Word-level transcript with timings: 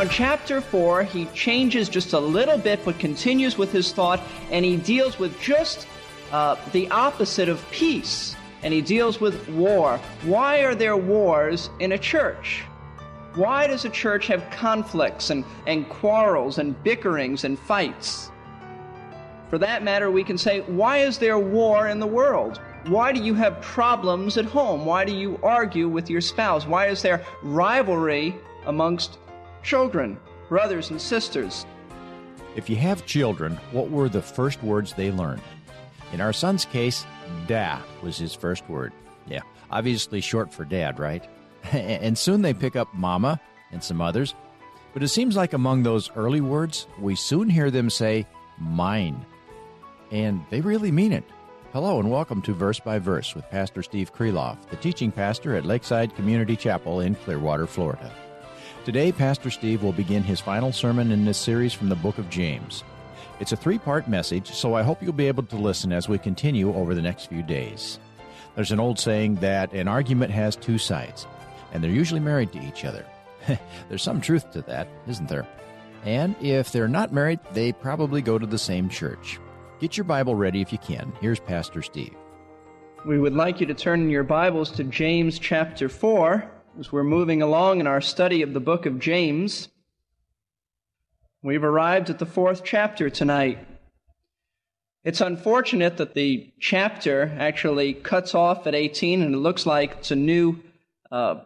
Now, 0.00 0.04
in 0.04 0.12
chapter 0.12 0.62
4, 0.62 1.02
he 1.02 1.26
changes 1.34 1.90
just 1.90 2.14
a 2.14 2.18
little 2.18 2.56
bit, 2.56 2.82
but 2.86 2.98
continues 2.98 3.58
with 3.58 3.70
his 3.70 3.92
thought, 3.92 4.18
and 4.50 4.64
he 4.64 4.78
deals 4.78 5.18
with 5.18 5.38
just 5.42 5.86
uh, 6.32 6.56
the 6.72 6.90
opposite 6.90 7.50
of 7.50 7.62
peace, 7.70 8.34
and 8.62 8.72
he 8.72 8.80
deals 8.80 9.20
with 9.20 9.46
war. 9.50 10.00
Why 10.22 10.60
are 10.60 10.74
there 10.74 10.96
wars 10.96 11.68
in 11.80 11.92
a 11.92 11.98
church? 11.98 12.64
Why 13.34 13.66
does 13.66 13.84
a 13.84 13.90
church 13.90 14.26
have 14.28 14.48
conflicts 14.50 15.28
and, 15.28 15.44
and 15.66 15.86
quarrels 15.90 16.56
and 16.56 16.82
bickerings 16.82 17.44
and 17.44 17.58
fights? 17.58 18.30
For 19.50 19.58
that 19.58 19.82
matter, 19.82 20.10
we 20.10 20.24
can 20.24 20.38
say, 20.38 20.60
why 20.60 21.00
is 21.00 21.18
there 21.18 21.38
war 21.38 21.88
in 21.88 21.98
the 21.98 22.06
world? 22.06 22.58
Why 22.86 23.12
do 23.12 23.22
you 23.22 23.34
have 23.34 23.60
problems 23.60 24.38
at 24.38 24.46
home? 24.46 24.86
Why 24.86 25.04
do 25.04 25.14
you 25.14 25.38
argue 25.42 25.90
with 25.90 26.08
your 26.08 26.22
spouse? 26.22 26.66
Why 26.66 26.86
is 26.86 27.02
there 27.02 27.22
rivalry 27.42 28.34
amongst 28.64 29.18
children, 29.62 30.18
brothers, 30.48 30.90
and 30.90 31.00
sisters? 31.00 31.66
If 32.56 32.68
you 32.68 32.76
have 32.76 33.06
children, 33.06 33.58
what 33.72 33.90
were 33.90 34.08
the 34.08 34.22
first 34.22 34.62
words 34.62 34.92
they 34.94 35.12
learned? 35.12 35.42
In 36.12 36.20
our 36.20 36.32
son's 36.32 36.64
case, 36.64 37.06
da 37.46 37.78
was 38.02 38.18
his 38.18 38.34
first 38.34 38.68
word. 38.68 38.92
Yeah, 39.26 39.40
obviously 39.70 40.20
short 40.20 40.52
for 40.52 40.64
dad, 40.64 40.98
right? 40.98 41.26
and 41.72 42.18
soon 42.18 42.42
they 42.42 42.54
pick 42.54 42.74
up 42.74 42.92
mama 42.94 43.40
and 43.70 43.82
some 43.82 44.00
others. 44.00 44.34
But 44.92 45.04
it 45.04 45.08
seems 45.08 45.36
like 45.36 45.52
among 45.52 45.82
those 45.82 46.10
early 46.16 46.40
words, 46.40 46.88
we 46.98 47.14
soon 47.14 47.48
hear 47.48 47.70
them 47.70 47.90
say 47.90 48.26
mine. 48.58 49.24
And 50.10 50.44
they 50.50 50.60
really 50.60 50.90
mean 50.90 51.12
it. 51.12 51.24
Hello 51.72 52.00
and 52.00 52.10
welcome 52.10 52.42
to 52.42 52.52
Verse 52.52 52.80
by 52.80 52.98
Verse 52.98 53.36
with 53.36 53.48
Pastor 53.48 53.84
Steve 53.84 54.12
Kreloff, 54.12 54.68
the 54.70 54.76
teaching 54.76 55.12
pastor 55.12 55.54
at 55.54 55.64
Lakeside 55.64 56.16
Community 56.16 56.56
Chapel 56.56 56.98
in 56.98 57.14
Clearwater, 57.14 57.68
Florida. 57.68 58.12
Today, 58.90 59.12
Pastor 59.12 59.50
Steve 59.50 59.84
will 59.84 59.92
begin 59.92 60.24
his 60.24 60.40
final 60.40 60.72
sermon 60.72 61.12
in 61.12 61.24
this 61.24 61.38
series 61.38 61.72
from 61.72 61.88
the 61.88 61.94
book 61.94 62.18
of 62.18 62.28
James. 62.28 62.82
It's 63.38 63.52
a 63.52 63.56
three 63.56 63.78
part 63.78 64.08
message, 64.08 64.50
so 64.50 64.74
I 64.74 64.82
hope 64.82 65.00
you'll 65.00 65.12
be 65.12 65.28
able 65.28 65.44
to 65.44 65.54
listen 65.54 65.92
as 65.92 66.08
we 66.08 66.18
continue 66.18 66.74
over 66.74 66.92
the 66.92 67.00
next 67.00 67.26
few 67.26 67.44
days. 67.44 68.00
There's 68.56 68.72
an 68.72 68.80
old 68.80 68.98
saying 68.98 69.36
that 69.36 69.72
an 69.72 69.86
argument 69.86 70.32
has 70.32 70.56
two 70.56 70.76
sides, 70.76 71.28
and 71.72 71.84
they're 71.84 71.90
usually 71.92 72.18
married 72.18 72.52
to 72.52 72.66
each 72.66 72.84
other. 72.84 73.06
There's 73.88 74.02
some 74.02 74.20
truth 74.20 74.50
to 74.54 74.62
that, 74.62 74.88
isn't 75.06 75.28
there? 75.28 75.46
And 76.04 76.34
if 76.42 76.72
they're 76.72 76.88
not 76.88 77.12
married, 77.12 77.38
they 77.52 77.70
probably 77.70 78.22
go 78.22 78.40
to 78.40 78.46
the 78.46 78.58
same 78.58 78.88
church. 78.88 79.38
Get 79.78 79.96
your 79.96 80.02
Bible 80.02 80.34
ready 80.34 80.62
if 80.62 80.72
you 80.72 80.78
can. 80.78 81.12
Here's 81.20 81.38
Pastor 81.38 81.82
Steve. 81.82 82.16
We 83.06 83.20
would 83.20 83.34
like 83.34 83.60
you 83.60 83.66
to 83.66 83.74
turn 83.74 84.10
your 84.10 84.24
Bibles 84.24 84.72
to 84.72 84.82
James 84.82 85.38
chapter 85.38 85.88
4 85.88 86.59
as 86.78 86.92
we're 86.92 87.02
moving 87.02 87.42
along 87.42 87.80
in 87.80 87.86
our 87.86 88.00
study 88.00 88.42
of 88.42 88.52
the 88.52 88.60
book 88.60 88.86
of 88.86 89.00
James. 89.00 89.68
We've 91.42 91.64
arrived 91.64 92.10
at 92.10 92.18
the 92.18 92.26
fourth 92.26 92.62
chapter 92.64 93.10
tonight. 93.10 93.66
It's 95.02 95.20
unfortunate 95.20 95.96
that 95.96 96.14
the 96.14 96.52
chapter 96.60 97.34
actually 97.38 97.94
cuts 97.94 98.34
off 98.34 98.66
at 98.66 98.74
18 98.74 99.22
and 99.22 99.34
it 99.34 99.38
looks 99.38 99.66
like 99.66 99.96
it's 99.98 100.10
a 100.10 100.16
new 100.16 100.60
uh, 101.10 101.40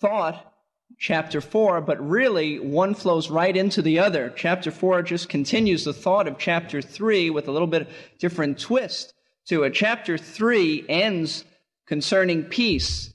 thought, 0.00 0.52
chapter 0.98 1.40
4, 1.40 1.80
but 1.80 2.06
really 2.06 2.58
one 2.58 2.94
flows 2.94 3.30
right 3.30 3.56
into 3.56 3.80
the 3.80 4.00
other. 4.00 4.32
Chapter 4.36 4.70
4 4.70 5.02
just 5.02 5.28
continues 5.28 5.84
the 5.84 5.92
thought 5.92 6.28
of 6.28 6.38
chapter 6.38 6.82
3 6.82 7.30
with 7.30 7.48
a 7.48 7.52
little 7.52 7.68
bit 7.68 7.88
different 8.18 8.58
twist 8.58 9.14
to 9.46 9.62
it. 9.62 9.72
Chapter 9.72 10.18
3 10.18 10.84
ends 10.88 11.44
concerning 11.86 12.44
peace. 12.44 13.14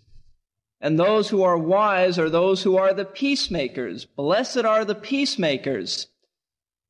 And 0.84 1.00
those 1.00 1.30
who 1.30 1.44
are 1.44 1.58
wise 1.58 2.20
are 2.20 2.30
those 2.30 2.62
who 2.62 2.76
are 2.76 2.94
the 2.94 3.06
peacemakers. 3.06 4.04
Blessed 4.04 4.66
are 4.66 4.84
the 4.84 4.94
peacemakers. 4.94 6.08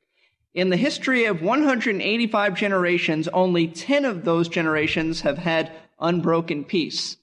In 0.54 0.70
the 0.70 0.78
history 0.78 1.26
of 1.26 1.42
185 1.42 2.56
generations, 2.56 3.28
only 3.30 3.68
10 3.68 4.04
of 4.04 4.26
those 4.26 4.50
generations 4.50 5.22
have 5.22 5.38
had 5.38 5.72
unbroken 6.00 6.66
peace. 6.66 7.16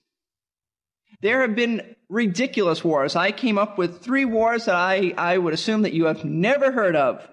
There 1.20 1.42
have 1.42 1.54
been 1.54 1.96
ridiculous 2.08 2.82
wars. 2.82 3.16
I 3.16 3.32
came 3.32 3.58
up 3.58 3.76
with 3.76 4.02
three 4.02 4.24
wars 4.24 4.64
that 4.64 4.76
I, 4.76 5.12
I 5.18 5.36
would 5.36 5.52
assume 5.52 5.82
that 5.82 5.92
you 5.92 6.06
have 6.06 6.24
never 6.24 6.72
heard 6.72 6.96
of. 6.96 7.28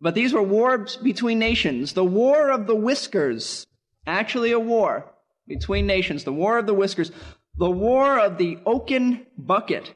But 0.00 0.14
these 0.14 0.34
were 0.34 0.42
wars 0.42 0.96
between 0.96 1.38
nations. 1.38 1.94
The 1.94 2.04
War 2.04 2.50
of 2.50 2.66
the 2.66 2.74
Whiskers, 2.74 3.66
actually 4.06 4.52
a 4.52 4.60
war 4.60 5.10
between 5.46 5.86
nations. 5.86 6.24
The 6.24 6.32
War 6.32 6.58
of 6.58 6.66
the 6.66 6.74
Whiskers. 6.74 7.10
The 7.56 7.70
War 7.70 8.18
of 8.18 8.36
the 8.36 8.58
Oaken 8.66 9.26
Bucket. 9.38 9.94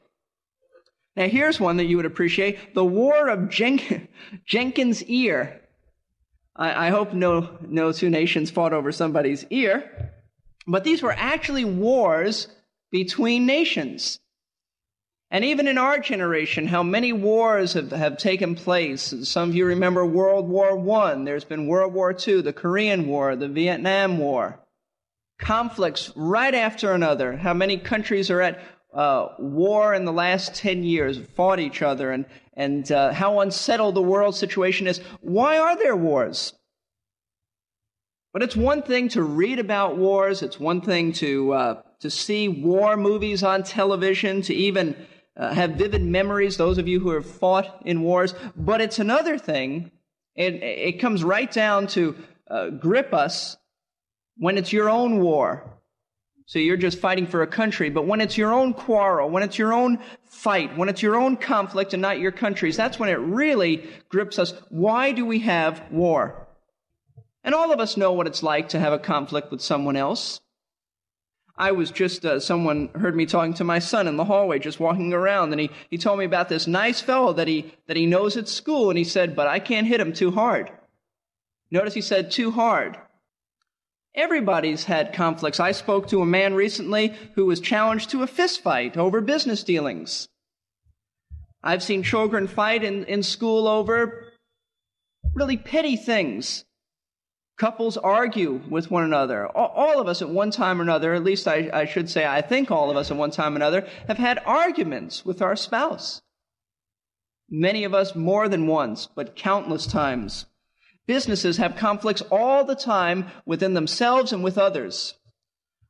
Now 1.19 1.27
here's 1.27 1.59
one 1.59 1.75
that 1.77 1.85
you 1.85 1.97
would 1.97 2.05
appreciate. 2.05 2.73
The 2.73 2.85
War 2.85 3.27
of 3.27 3.49
Jen- 3.49 4.07
Jenkins' 4.45 5.03
Ear. 5.03 5.59
I, 6.55 6.87
I 6.87 6.89
hope 6.91 7.13
no, 7.13 7.57
no 7.61 7.91
two 7.91 8.09
nations 8.09 8.49
fought 8.49 8.71
over 8.71 8.93
somebody's 8.93 9.45
ear. 9.49 10.13
But 10.65 10.85
these 10.85 11.01
were 11.01 11.11
actually 11.11 11.65
wars 11.65 12.47
between 12.89 13.45
nations. 13.45 14.19
And 15.29 15.43
even 15.43 15.67
in 15.67 15.77
our 15.77 15.99
generation, 15.99 16.67
how 16.67 16.83
many 16.83 17.11
wars 17.11 17.73
have, 17.73 17.91
have 17.91 18.17
taken 18.17 18.55
place. 18.55 19.13
Some 19.23 19.49
of 19.49 19.55
you 19.55 19.65
remember 19.65 20.05
World 20.05 20.47
War 20.47 20.79
I. 21.01 21.21
There's 21.25 21.43
been 21.43 21.67
World 21.67 21.93
War 21.93 22.15
II, 22.17 22.43
the 22.43 22.53
Korean 22.53 23.07
War, 23.07 23.35
the 23.35 23.49
Vietnam 23.49 24.19
War. 24.19 24.61
Conflicts 25.37 26.13
right 26.15 26.55
after 26.55 26.93
another. 26.93 27.35
How 27.35 27.53
many 27.53 27.77
countries 27.77 28.31
are 28.31 28.41
at 28.41 28.61
uh, 28.93 29.29
war 29.37 29.93
in 29.93 30.05
the 30.05 30.13
last 30.13 30.55
10 30.55 30.83
years, 30.83 31.19
fought 31.35 31.59
each 31.59 31.81
other, 31.81 32.11
and, 32.11 32.25
and 32.53 32.91
uh, 32.91 33.13
how 33.13 33.39
unsettled 33.39 33.95
the 33.95 34.01
world 34.01 34.35
situation 34.35 34.87
is. 34.87 34.99
Why 35.21 35.57
are 35.57 35.77
there 35.77 35.95
wars? 35.95 36.53
But 38.33 38.43
it's 38.43 38.55
one 38.55 38.83
thing 38.83 39.09
to 39.09 39.23
read 39.23 39.59
about 39.59 39.97
wars. 39.97 40.41
It's 40.41 40.59
one 40.59 40.81
thing 40.81 41.13
to, 41.13 41.53
uh, 41.53 41.81
to 41.99 42.09
see 42.09 42.47
war 42.47 42.95
movies 42.95 43.43
on 43.43 43.63
television, 43.63 44.41
to 44.43 44.53
even 44.53 44.95
uh, 45.35 45.53
have 45.53 45.71
vivid 45.71 46.03
memories, 46.03 46.57
those 46.57 46.77
of 46.77 46.87
you 46.87 46.99
who 46.99 47.11
have 47.11 47.25
fought 47.25 47.81
in 47.85 48.01
wars. 48.01 48.35
But 48.55 48.81
it's 48.81 48.99
another 48.99 49.37
thing. 49.37 49.91
It, 50.35 50.55
it 50.55 50.99
comes 50.99 51.23
right 51.23 51.51
down 51.51 51.87
to 51.87 52.15
uh, 52.49 52.69
grip 52.69 53.13
us 53.13 53.57
when 54.37 54.57
it's 54.57 54.73
your 54.73 54.89
own 54.89 55.19
war. 55.19 55.78
So 56.49 56.57
you're 56.57 56.77
just 56.77 56.97
fighting 56.97 57.27
for 57.27 57.43
a 57.43 57.47
country. 57.47 57.91
But 57.91 58.07
when 58.07 58.21
it's 58.21 58.35
your 58.35 58.51
own 58.51 58.73
quarrel, 58.73 59.29
when 59.29 59.43
it's 59.43 59.59
your 59.59 59.71
own 59.71 59.99
fight, 60.25 60.75
when 60.75 60.89
it's 60.89 61.03
your 61.03 61.15
own 61.15 61.37
conflict 61.37 61.93
and 61.93 62.01
not 62.01 62.17
your 62.17 62.31
country's, 62.31 62.75
that's 62.75 62.97
when 62.97 63.07
it 63.07 63.19
really 63.19 63.87
grips 64.09 64.39
us. 64.39 64.55
Why 64.69 65.11
do 65.11 65.27
we 65.27 65.41
have 65.41 65.83
war? 65.91 66.47
And 67.43 67.53
all 67.53 67.71
of 67.71 67.79
us 67.79 67.97
know 67.97 68.13
what 68.13 68.25
it's 68.25 68.41
like 68.41 68.69
to 68.69 68.79
have 68.79 68.93
a 68.93 68.97
conflict 68.97 69.51
with 69.51 69.61
someone 69.61 69.95
else. 69.95 70.41
I 71.55 71.71
was 71.71 71.91
just, 71.91 72.25
uh, 72.25 72.39
someone 72.39 72.89
heard 72.95 73.15
me 73.15 73.27
talking 73.27 73.53
to 73.53 73.63
my 73.63 73.77
son 73.77 74.07
in 74.07 74.17
the 74.17 74.25
hallway, 74.25 74.57
just 74.57 74.79
walking 74.79 75.13
around, 75.13 75.51
and 75.51 75.61
he, 75.61 75.69
he 75.91 75.99
told 75.99 76.17
me 76.17 76.25
about 76.25 76.49
this 76.49 76.65
nice 76.65 76.99
fellow 76.99 77.31
that 77.33 77.47
he, 77.47 77.75
that 77.85 77.95
he 77.95 78.07
knows 78.07 78.37
at 78.37 78.47
school, 78.47 78.89
and 78.89 78.97
he 78.97 79.03
said, 79.03 79.35
but 79.35 79.47
I 79.47 79.59
can't 79.59 79.85
hit 79.85 80.01
him 80.01 80.13
too 80.13 80.31
hard. 80.31 80.71
Notice 81.69 81.93
he 81.93 82.01
said 82.01 82.31
too 82.31 82.49
hard. 82.49 82.97
Everybody's 84.15 84.85
had 84.85 85.13
conflicts. 85.13 85.59
I 85.59 85.71
spoke 85.71 86.07
to 86.07 86.21
a 86.21 86.25
man 86.25 86.53
recently 86.53 87.13
who 87.35 87.45
was 87.45 87.59
challenged 87.59 88.09
to 88.11 88.23
a 88.23 88.27
fistfight 88.27 88.97
over 88.97 89.21
business 89.21 89.63
dealings. 89.63 90.27
I've 91.63 91.83
seen 91.83 92.03
children 92.03 92.47
fight 92.47 92.83
in, 92.83 93.05
in 93.05 93.23
school 93.23 93.67
over 93.67 94.31
really 95.33 95.57
petty 95.57 95.95
things. 95.95 96.65
Couples 97.57 97.97
argue 97.97 98.61
with 98.69 98.89
one 98.89 99.03
another. 99.03 99.45
All 99.47 99.99
of 99.99 100.07
us 100.07 100.21
at 100.21 100.29
one 100.29 100.49
time 100.49 100.79
or 100.79 100.83
another, 100.83 101.13
at 101.13 101.23
least 101.25 101.47
I, 101.47 101.69
I, 101.73 101.85
should 101.85 102.09
say, 102.09 102.25
I 102.25 102.41
think 102.41 102.71
all 102.71 102.89
of 102.89 102.95
us 102.95 103.11
at 103.11 103.17
one 103.17 103.31
time 103.31 103.53
or 103.53 103.57
another, 103.57 103.85
have 104.07 104.17
had 104.17 104.41
arguments 104.45 105.25
with 105.25 105.41
our 105.41 105.57
spouse. 105.57 106.21
Many 107.49 107.83
of 107.83 107.93
us 107.93 108.15
more 108.15 108.47
than 108.47 108.67
once, 108.67 109.07
but 109.13 109.35
countless 109.35 109.85
times. 109.85 110.45
Businesses 111.09 111.57
have 111.57 111.75
conflicts 111.75 112.21
all 112.29 112.63
the 112.63 112.75
time 112.75 113.31
within 113.43 113.73
themselves 113.73 114.31
and 114.31 114.43
with 114.43 114.59
others. 114.59 115.15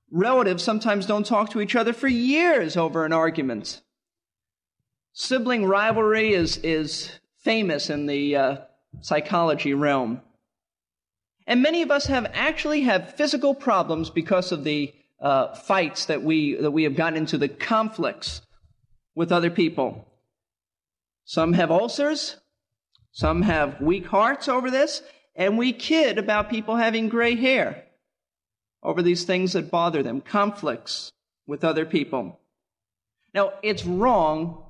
Relatives 0.10 0.64
sometimes 0.64 1.06
don't 1.06 1.26
talk 1.26 1.50
to 1.50 1.60
each 1.60 1.76
other 1.76 1.92
for 1.92 2.08
years 2.08 2.78
over 2.78 3.04
an 3.04 3.12
argument. 3.12 3.82
Sibling 5.12 5.66
rivalry 5.66 6.34
is, 6.34 6.56
is 6.64 7.12
famous 7.44 7.90
in 7.90 8.06
the 8.06 8.34
uh, 8.38 8.58
psychology 9.02 9.74
realm. 9.74 10.22
And 11.46 11.62
many 11.62 11.82
of 11.82 11.92
us 11.92 12.06
have 12.06 12.32
actually 12.34 12.84
have 12.84 13.16
physical 13.16 13.54
problems 13.54 14.10
because 14.10 14.54
of 14.54 14.64
the 14.64 14.94
uh, 15.20 15.54
fights 15.54 16.06
that 16.06 16.24
we, 16.24 16.56
that 16.56 16.72
we 16.72 16.84
have 16.84 16.96
gotten 16.96 17.18
into, 17.18 17.38
the 17.38 17.50
conflicts 17.50 18.42
with 19.16 19.34
other 19.34 19.50
people. 19.50 20.08
Some 21.26 21.52
have 21.52 21.72
ulcers. 21.72 22.38
Some 23.12 23.42
have 23.42 23.82
weak 23.82 24.08
hearts 24.08 24.48
over 24.48 24.70
this. 24.70 25.02
And 25.36 25.58
we 25.58 25.72
kid 25.72 26.18
about 26.18 26.50
people 26.50 26.76
having 26.76 27.08
gray 27.08 27.36
hair 27.36 27.86
over 28.84 29.02
these 29.02 29.24
things 29.24 29.54
that 29.54 29.72
bother 29.72 30.04
them, 30.04 30.22
conflicts 30.22 31.12
with 31.48 31.64
other 31.64 31.86
people. 31.86 32.40
Now, 33.34 33.54
it's 33.64 33.86
wrong 33.86 34.64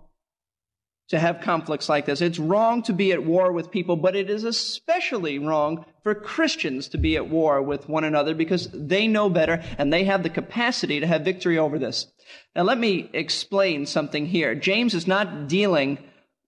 to 1.10 1.20
have 1.20 1.42
conflicts 1.42 1.90
like 1.90 2.06
this. 2.06 2.22
It's 2.22 2.38
wrong 2.38 2.84
to 2.84 2.94
be 2.94 3.12
at 3.12 3.26
war 3.26 3.52
with 3.52 3.72
people, 3.72 3.96
but 3.96 4.16
it 4.16 4.30
is 4.30 4.44
especially 4.44 5.40
wrong 5.40 5.86
for 6.04 6.14
Christians 6.14 6.88
to 6.90 7.00
be 7.00 7.16
at 7.16 7.30
war 7.30 7.62
with 7.62 7.90
one 7.90 8.04
another 8.04 8.36
because 8.36 8.70
they 8.72 9.08
know 9.08 9.28
better 9.28 9.64
and 9.80 9.92
they 9.92 10.04
have 10.04 10.22
the 10.22 10.30
capacity 10.30 11.00
to 11.00 11.08
have 11.08 11.24
victory 11.24 11.58
over 11.58 11.80
this. 11.80 12.08
Now 12.56 12.62
let 12.62 12.78
me 12.78 13.10
explain 13.14 13.88
something 13.88 14.28
here. 14.28 14.54
James 14.54 14.94
is 14.94 15.08
not 15.08 15.48
dealing 15.48 15.98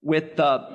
with, 0.00 0.38
uh, 0.38 0.70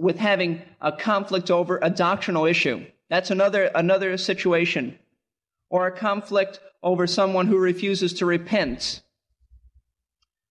with 0.00 0.18
having 0.18 0.62
a 0.80 0.92
conflict 0.92 1.50
over 1.50 1.78
a 1.82 1.90
doctrinal 1.90 2.46
issue. 2.46 2.84
That's 3.08 3.30
another, 3.30 3.70
another 3.74 4.16
situation. 4.16 4.98
Or 5.68 5.86
a 5.86 5.96
conflict 5.96 6.58
over 6.82 7.06
someone 7.06 7.46
who 7.46 7.58
refuses 7.58 8.14
to 8.14 8.26
repent 8.26 9.02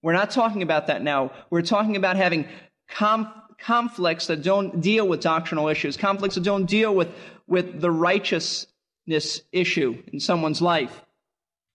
we're 0.01 0.13
not 0.13 0.31
talking 0.31 0.62
about 0.62 0.88
that 0.88 1.01
now. 1.01 1.31
We're 1.50 1.62
talking 1.62 1.96
about 1.96 2.16
having 2.16 2.48
com- 2.90 3.31
conflicts 3.60 4.28
that 4.28 4.42
don't 4.42 4.81
deal 4.81 5.07
with 5.07 5.19
doctrinal 5.19 5.68
issues, 5.68 5.98
conflicts 5.98 6.36
that 6.36 6.44
don't 6.44 6.66
deal 6.66 6.95
with, 6.95 7.10
with 7.48 7.81
the 7.81 7.92
righteousness 7.92 9.42
issue 9.52 10.02
in 10.12 10.19
someone's 10.19 10.62
life. 10.62 11.04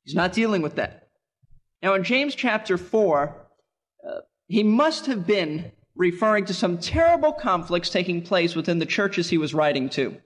He's 0.04 0.14
not 0.14 0.32
dealing 0.32 0.62
with 0.62 0.76
that. 0.76 1.08
Now, 1.82 1.94
in 1.94 2.04
James 2.04 2.34
chapter 2.34 2.78
4, 2.78 3.36
uh, 4.06 4.20
he 4.46 4.62
must 4.62 5.06
have 5.06 5.26
been 5.26 5.72
referring 5.96 6.44
to 6.46 6.54
some 6.54 6.78
terrible 6.78 7.32
conflicts 7.32 7.90
taking 7.90 8.22
place 8.22 8.54
within 8.56 8.78
the 8.78 8.86
churches 8.86 9.30
he 9.30 9.38
was 9.38 9.54
writing 9.54 9.88
to 9.90 10.16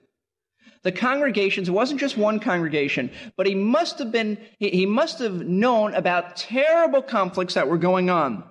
the 0.83 0.91
congregations, 0.91 1.67
it 1.67 1.73
wasn't 1.73 1.99
just 1.99 2.17
one 2.17 2.39
congregation, 2.39 3.11
but 3.35 3.45
he 3.45 3.55
must 3.55 3.99
have 3.99 4.11
been, 4.11 4.37
he 4.59 4.85
must 4.85 5.19
have 5.19 5.45
known 5.45 5.93
about 5.93 6.37
terrible 6.37 7.01
conflicts 7.01 7.55
that 7.55 7.67
were 7.67 7.77
going 7.77 8.09
on. 8.09 8.43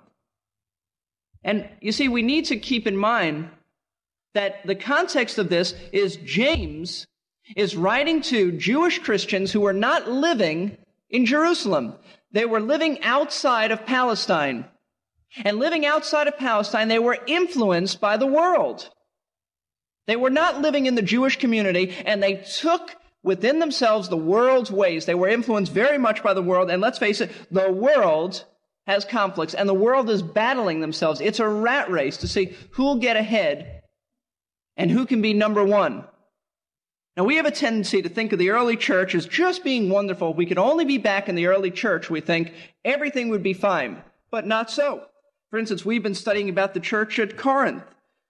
And 1.43 1.69
you 1.81 1.93
see, 1.93 2.09
we 2.09 2.23
need 2.23 2.45
to 2.47 2.59
keep 2.59 2.87
in 2.87 2.97
mind 2.97 3.49
that 4.35 4.67
the 4.67 4.75
context 4.75 5.39
of 5.39 5.49
this 5.49 5.75
is 5.93 6.17
James 6.17 7.07
is 7.57 7.77
writing 7.77 8.21
to 8.21 8.53
Jewish 8.53 8.99
Christians 8.99 9.51
who 9.51 9.61
were 9.61 9.73
not 9.73 10.11
living 10.11 10.77
in 11.09 11.25
Jerusalem. 11.25 11.95
They 12.33 12.45
were 12.45 12.61
living 12.61 13.03
outside 13.03 13.71
of 13.71 13.87
Palestine. 13.87 14.67
And 15.45 15.59
living 15.59 15.85
outside 15.85 16.27
of 16.27 16.39
Palestine, 16.39 16.89
they 16.89 16.99
were 16.99 17.19
influenced 17.27 18.01
by 18.01 18.17
the 18.17 18.27
world. 18.27 18.91
They 20.07 20.17
were 20.17 20.31
not 20.31 20.63
living 20.63 20.87
in 20.87 20.95
the 20.95 21.03
Jewish 21.03 21.37
community 21.37 21.95
and 22.07 22.23
they 22.23 22.37
took 22.37 22.97
within 23.23 23.59
themselves 23.59 24.09
the 24.09 24.17
world's 24.17 24.71
ways. 24.71 25.05
They 25.05 25.15
were 25.15 25.29
influenced 25.29 25.73
very 25.73 25.99
much 25.99 26.23
by 26.23 26.33
the 26.33 26.43
world. 26.43 26.71
And 26.71 26.81
let's 26.81 26.99
face 26.99 27.21
it, 27.21 27.31
the 27.51 27.71
world 27.71 28.45
has 28.87 29.05
conflicts 29.05 29.55
and 29.55 29.69
the 29.69 29.75
world 29.75 30.09
is 30.09 30.23
battling 30.23 30.81
themselves. 30.81 31.21
It's 31.21 31.41
a 31.41 31.49
rat 31.49 31.91
race 31.91 32.17
to 32.19 32.29
see 32.29 32.57
who'll 32.71 32.97
get 32.97 33.19
ahead 33.19 33.83
and 34.79 34.91
who 34.91 35.05
can 35.05 35.21
be 35.21 35.35
number 35.35 35.63
one. 35.63 36.05
Now 37.19 37.25
we 37.25 37.37
have 37.37 37.47
a 37.47 37.51
tendency 37.51 38.01
to 38.01 38.09
think 38.09 38.33
of 38.33 38.39
the 38.39 38.51
early 38.51 38.77
church 38.77 39.15
as 39.15 39.27
just 39.27 39.63
being 39.63 39.91
wonderful. 39.91 40.31
If 40.31 40.37
we 40.37 40.47
could 40.47 40.57
only 40.57 40.87
be 40.87 40.99
back 40.99 41.29
in 41.29 41.35
the 41.35 41.49
early 41.49 41.71
church, 41.71 42.09
we 42.09 42.23
think 42.23 42.55
everything 42.85 43.29
would 43.29 43.43
be 43.43 43.53
fine. 43.53 44.03
But 44.31 44.47
not 44.47 44.71
so. 44.71 45.08
For 45.51 45.59
instance, 45.59 45.85
we've 45.85 46.03
been 46.03 46.15
studying 46.15 46.51
about 46.51 46.75
the 46.75 46.81
church 46.81 47.19
at 47.19 47.39
Corinth. 47.39 47.83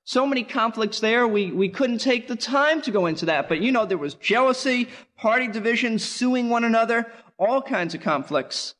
So 0.05 0.27
many 0.27 0.45
conflicts 0.45 1.01
there, 1.01 1.27
we, 1.27 1.51
we 1.51 1.69
couldn't 1.69 1.99
take 1.99 2.29
the 2.29 2.37
time 2.37 2.81
to 2.83 2.91
go 2.91 3.07
into 3.07 3.27
that. 3.27 3.49
But 3.49 3.61
you 3.61 3.73
know, 3.73 3.85
there 3.85 3.99
was 3.99 4.15
jealousy, 4.15 4.89
party 5.17 5.49
division, 5.49 5.99
suing 5.99 6.49
one 6.49 6.65
another, 6.65 7.13
all 7.39 7.61
kinds 7.61 7.95
of 7.95 8.01
conflicts. 8.01 8.75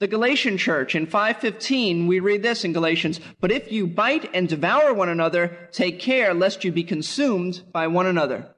The 0.00 0.08
Galatian 0.08 0.56
church 0.58 0.94
in 0.94 1.06
515, 1.06 2.06
we 2.06 2.20
read 2.20 2.42
this 2.42 2.64
in 2.64 2.72
Galatians, 2.72 3.20
but 3.40 3.50
if 3.50 3.70
you 3.70 3.86
bite 3.86 4.30
and 4.32 4.48
devour 4.48 4.94
one 4.94 5.08
another, 5.08 5.68
take 5.72 6.00
care 6.00 6.32
lest 6.32 6.64
you 6.64 6.72
be 6.72 6.84
consumed 6.84 7.62
by 7.72 7.86
one 7.88 8.06
another. 8.06 8.54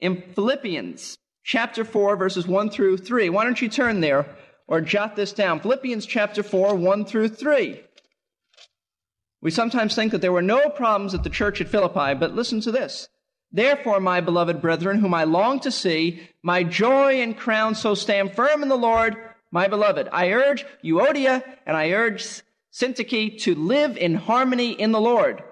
In 0.00 0.22
Philippians 0.34 1.16
chapter 1.44 1.84
4 1.84 2.16
verses 2.16 2.46
1 2.46 2.70
through 2.70 2.98
3, 2.98 3.30
why 3.30 3.44
don't 3.44 3.62
you 3.62 3.68
turn 3.68 4.00
there 4.00 4.26
or 4.66 4.80
jot 4.80 5.16
this 5.16 5.32
down? 5.32 5.60
Philippians 5.60 6.06
chapter 6.06 6.42
4, 6.42 6.74
1 6.74 7.04
through 7.04 7.28
3. 7.28 7.80
We 9.42 9.50
sometimes 9.50 9.94
think 9.94 10.12
that 10.12 10.20
there 10.20 10.32
were 10.32 10.40
no 10.40 10.70
problems 10.70 11.14
at 11.14 11.24
the 11.24 11.30
church 11.30 11.60
at 11.60 11.68
Philippi, 11.68 12.14
but 12.14 12.34
listen 12.34 12.60
to 12.62 12.70
this. 12.70 13.08
Therefore, 13.50 14.00
my 14.00 14.20
beloved 14.20 14.62
brethren, 14.62 15.00
whom 15.00 15.12
I 15.12 15.24
long 15.24 15.60
to 15.60 15.70
see, 15.70 16.22
my 16.42 16.62
joy 16.62 17.20
and 17.20 17.36
crown, 17.36 17.74
so 17.74 17.94
stand 17.94 18.34
firm 18.34 18.62
in 18.62 18.68
the 18.68 18.76
Lord, 18.76 19.16
my 19.50 19.68
beloved. 19.68 20.08
I 20.10 20.30
urge 20.30 20.64
Euodia 20.82 21.42
and 21.66 21.76
I 21.76 21.90
urge 21.90 22.40
Syntyche 22.72 23.42
to 23.42 23.54
live 23.54 23.98
in 23.98 24.14
harmony 24.14 24.70
in 24.70 24.92
the 24.92 25.00
Lord. 25.00 25.42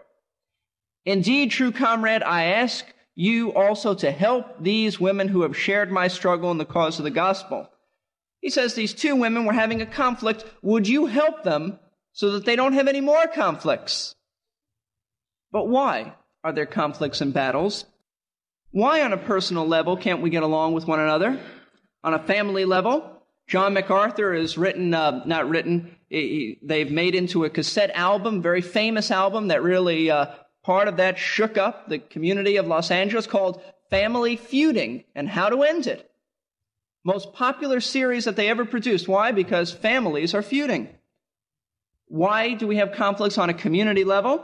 Indeed, 1.04 1.50
true 1.50 1.72
comrade, 1.72 2.22
I 2.22 2.44
ask 2.44 2.86
you 3.14 3.52
also 3.52 3.94
to 3.94 4.12
help 4.12 4.62
these 4.62 5.00
women 5.00 5.28
who 5.28 5.42
have 5.42 5.56
shared 5.56 5.90
my 5.90 6.08
struggle 6.08 6.50
in 6.50 6.58
the 6.58 6.64
cause 6.64 6.98
of 6.98 7.04
the 7.04 7.10
gospel. 7.10 7.68
He 8.40 8.48
says 8.48 8.72
these 8.72 8.94
two 8.94 9.16
women 9.16 9.44
were 9.44 9.52
having 9.52 9.82
a 9.82 9.86
conflict. 9.86 10.44
Would 10.62 10.88
you 10.88 11.06
help 11.06 11.42
them 11.42 11.78
so 12.12 12.30
that 12.30 12.44
they 12.44 12.56
don't 12.56 12.72
have 12.72 12.88
any 12.88 13.00
more 13.00 13.26
conflicts. 13.26 14.14
But 15.52 15.68
why 15.68 16.14
are 16.44 16.52
there 16.52 16.66
conflicts 16.66 17.20
and 17.20 17.32
battles? 17.32 17.84
Why, 18.72 19.02
on 19.02 19.12
a 19.12 19.16
personal 19.16 19.66
level, 19.66 19.96
can't 19.96 20.22
we 20.22 20.30
get 20.30 20.42
along 20.42 20.74
with 20.74 20.86
one 20.86 21.00
another? 21.00 21.40
On 22.04 22.14
a 22.14 22.18
family 22.22 22.64
level, 22.64 23.20
John 23.48 23.74
MacArthur 23.74 24.32
has 24.34 24.56
written, 24.56 24.94
uh, 24.94 25.24
not 25.26 25.48
written, 25.48 25.96
they've 26.08 26.90
made 26.90 27.16
into 27.16 27.44
a 27.44 27.50
cassette 27.50 27.90
album, 27.94 28.42
very 28.42 28.62
famous 28.62 29.10
album 29.10 29.48
that 29.48 29.62
really 29.62 30.10
uh, 30.10 30.26
part 30.62 30.86
of 30.86 30.98
that 30.98 31.18
shook 31.18 31.58
up 31.58 31.88
the 31.88 31.98
community 31.98 32.56
of 32.56 32.68
Los 32.68 32.92
Angeles 32.92 33.26
called 33.26 33.60
Family 33.90 34.36
Feuding 34.36 35.04
and 35.16 35.28
How 35.28 35.48
to 35.48 35.64
End 35.64 35.88
It. 35.88 36.08
Most 37.02 37.32
popular 37.32 37.80
series 37.80 38.26
that 38.26 38.36
they 38.36 38.48
ever 38.48 38.64
produced. 38.64 39.08
Why? 39.08 39.32
Because 39.32 39.72
families 39.72 40.32
are 40.32 40.42
feuding. 40.42 40.88
Why 42.10 42.54
do 42.54 42.66
we 42.66 42.78
have 42.78 42.90
conflicts 42.90 43.38
on 43.38 43.50
a 43.50 43.54
community 43.54 44.02
level, 44.02 44.42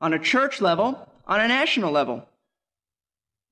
on 0.00 0.14
a 0.14 0.18
church 0.18 0.62
level, 0.62 1.06
on 1.26 1.38
a 1.38 1.46
national 1.46 1.92
level? 1.92 2.26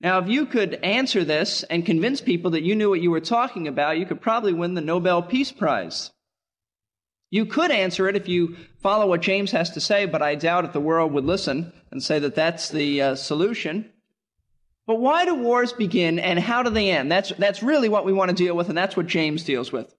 Now, 0.00 0.20
if 0.20 0.28
you 0.28 0.46
could 0.46 0.76
answer 0.82 1.22
this 1.22 1.62
and 1.64 1.84
convince 1.84 2.22
people 2.22 2.52
that 2.52 2.62
you 2.62 2.74
knew 2.74 2.88
what 2.88 3.02
you 3.02 3.10
were 3.10 3.20
talking 3.20 3.68
about, 3.68 3.98
you 3.98 4.06
could 4.06 4.22
probably 4.22 4.54
win 4.54 4.72
the 4.72 4.80
Nobel 4.80 5.22
Peace 5.22 5.52
Prize. 5.52 6.12
You 7.30 7.44
could 7.44 7.70
answer 7.70 8.08
it 8.08 8.16
if 8.16 8.26
you 8.26 8.56
follow 8.80 9.06
what 9.06 9.20
James 9.20 9.50
has 9.50 9.68
to 9.72 9.82
say, 9.82 10.06
but 10.06 10.22
I 10.22 10.34
doubt 10.34 10.64
if 10.64 10.72
the 10.72 10.80
world 10.80 11.12
would 11.12 11.26
listen 11.26 11.74
and 11.90 12.02
say 12.02 12.18
that 12.18 12.36
that's 12.36 12.70
the 12.70 13.02
uh, 13.02 13.14
solution. 13.16 13.92
But 14.86 14.98
why 14.98 15.26
do 15.26 15.34
wars 15.34 15.74
begin 15.74 16.18
and 16.18 16.38
how 16.38 16.62
do 16.62 16.70
they 16.70 16.90
end? 16.90 17.12
That's, 17.12 17.32
that's 17.36 17.62
really 17.62 17.90
what 17.90 18.06
we 18.06 18.14
want 18.14 18.30
to 18.30 18.34
deal 18.34 18.56
with, 18.56 18.70
and 18.70 18.78
that's 18.78 18.96
what 18.96 19.06
James 19.06 19.44
deals 19.44 19.72
with. 19.72 19.94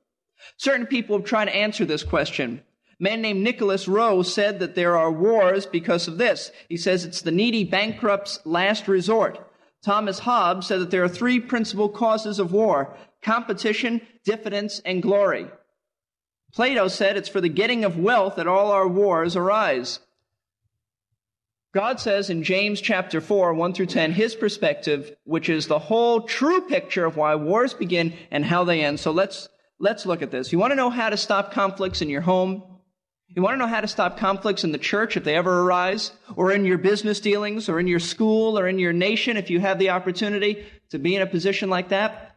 Certain 0.57 0.87
people 0.87 1.19
have 1.19 1.27
tried 1.27 1.45
to 1.45 1.55
answer 1.55 1.85
this 1.85 2.01
question. 2.01 2.63
A 2.99 3.03
man 3.03 3.21
named 3.21 3.41
Nicholas 3.41 3.87
Rowe 3.87 4.23
said 4.23 4.59
that 4.59 4.75
there 4.75 4.97
are 4.97 5.11
wars 5.11 5.65
because 5.65 6.07
of 6.07 6.17
this. 6.17 6.51
He 6.67 6.77
says 6.77 7.05
it's 7.05 7.21
the 7.21 7.31
needy 7.31 7.63
bankrupt's 7.63 8.39
last 8.43 8.87
resort. 8.87 9.39
Thomas 9.83 10.19
Hobbes 10.19 10.67
said 10.67 10.81
that 10.81 10.91
there 10.91 11.03
are 11.03 11.09
three 11.09 11.39
principal 11.39 11.89
causes 11.89 12.39
of 12.39 12.51
war 12.51 12.97
competition, 13.21 14.01
diffidence, 14.23 14.79
and 14.85 15.01
glory. 15.01 15.47
Plato 16.53 16.87
said 16.87 17.17
it's 17.17 17.29
for 17.29 17.41
the 17.41 17.49
getting 17.49 17.83
of 17.83 17.99
wealth 17.99 18.37
that 18.37 18.47
all 18.47 18.71
our 18.71 18.87
wars 18.87 19.35
arise. 19.35 19.99
God 21.73 21.99
says 21.99 22.29
in 22.29 22.43
James 22.43 22.79
chapter 22.79 23.19
4, 23.19 23.53
1 23.53 23.73
through 23.73 23.87
10, 23.87 24.13
his 24.13 24.33
perspective, 24.33 25.15
which 25.25 25.49
is 25.49 25.67
the 25.67 25.77
whole 25.77 26.21
true 26.21 26.61
picture 26.61 27.05
of 27.05 27.17
why 27.17 27.35
wars 27.35 27.73
begin 27.73 28.13
and 28.31 28.45
how 28.45 28.63
they 28.63 28.81
end. 28.81 28.99
So 28.99 29.11
let's, 29.11 29.49
let's 29.77 30.05
look 30.05 30.21
at 30.21 30.31
this. 30.31 30.51
You 30.51 30.57
want 30.57 30.71
to 30.71 30.75
know 30.75 30.89
how 30.89 31.09
to 31.09 31.17
stop 31.17 31.51
conflicts 31.51 32.01
in 32.01 32.09
your 32.09 32.21
home? 32.21 32.76
You 33.35 33.41
want 33.41 33.53
to 33.53 33.57
know 33.57 33.67
how 33.67 33.81
to 33.81 33.87
stop 33.87 34.17
conflicts 34.17 34.63
in 34.63 34.71
the 34.71 34.77
church 34.77 35.17
if 35.17 35.23
they 35.23 35.35
ever 35.35 35.61
arise, 35.61 36.11
or 36.35 36.51
in 36.51 36.65
your 36.65 36.77
business 36.77 37.19
dealings, 37.19 37.67
or 37.67 37.79
in 37.79 37.87
your 37.87 37.99
school, 37.99 38.57
or 38.57 38.67
in 38.67 38.79
your 38.79 38.93
nation 38.93 39.37
if 39.37 39.49
you 39.49 39.59
have 39.59 39.79
the 39.79 39.89
opportunity 39.89 40.65
to 40.89 40.97
be 40.97 41.15
in 41.15 41.21
a 41.21 41.27
position 41.27 41.69
like 41.69 41.89
that? 41.89 42.35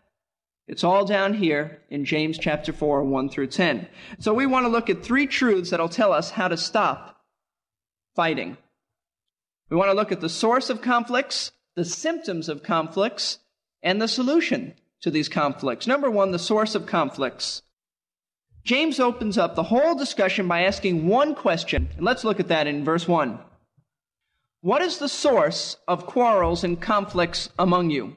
It's 0.66 0.85
all 0.85 1.04
down 1.04 1.35
here 1.35 1.80
in 1.90 2.04
James 2.04 2.38
chapter 2.38 2.73
4, 2.73 3.04
1 3.04 3.28
through 3.28 3.49
10. 3.49 3.88
So 4.18 4.35
we 4.35 4.47
want 4.47 4.66
to 4.66 4.70
look 4.70 4.90
at 4.90 5.02
three 5.02 5.26
truths 5.26 5.70
that'll 5.70 5.88
tell 5.88 6.12
us 6.12 6.30
how 6.30 6.49
to 6.49 6.56
stop 6.56 7.20
fighting. 8.14 8.56
We 9.68 9.76
want 9.76 9.90
to 9.90 9.97
look 9.97 10.12
at 10.12 10.20
the 10.20 10.28
source 10.28 10.70
of 10.70 10.82
conflicts, 10.82 11.52
the 11.76 11.85
symptoms 11.85 12.49
of 12.49 12.62
conflicts, 12.62 13.38
and 13.82 14.02
the 14.02 14.09
solution 14.09 14.75
to 15.00 15.11
these 15.11 15.28
conflicts. 15.28 15.87
Number 15.87 16.11
one, 16.11 16.32
the 16.32 16.38
source 16.38 16.75
of 16.75 16.87
conflicts. 16.87 17.62
James 18.70 19.00
opens 19.00 19.36
up 19.36 19.56
the 19.56 19.64
whole 19.64 19.96
discussion 19.96 20.46
by 20.46 20.62
asking 20.62 21.08
one 21.08 21.34
question. 21.34 21.88
And 21.96 22.06
let's 22.06 22.22
look 22.22 22.38
at 22.38 22.46
that 22.46 22.68
in 22.68 22.84
verse 22.84 23.08
1. 23.08 23.36
What 24.60 24.80
is 24.80 24.98
the 24.98 25.08
source 25.08 25.76
of 25.88 26.06
quarrels 26.06 26.62
and 26.62 26.80
conflicts 26.80 27.48
among 27.58 27.90
you? 27.90 28.14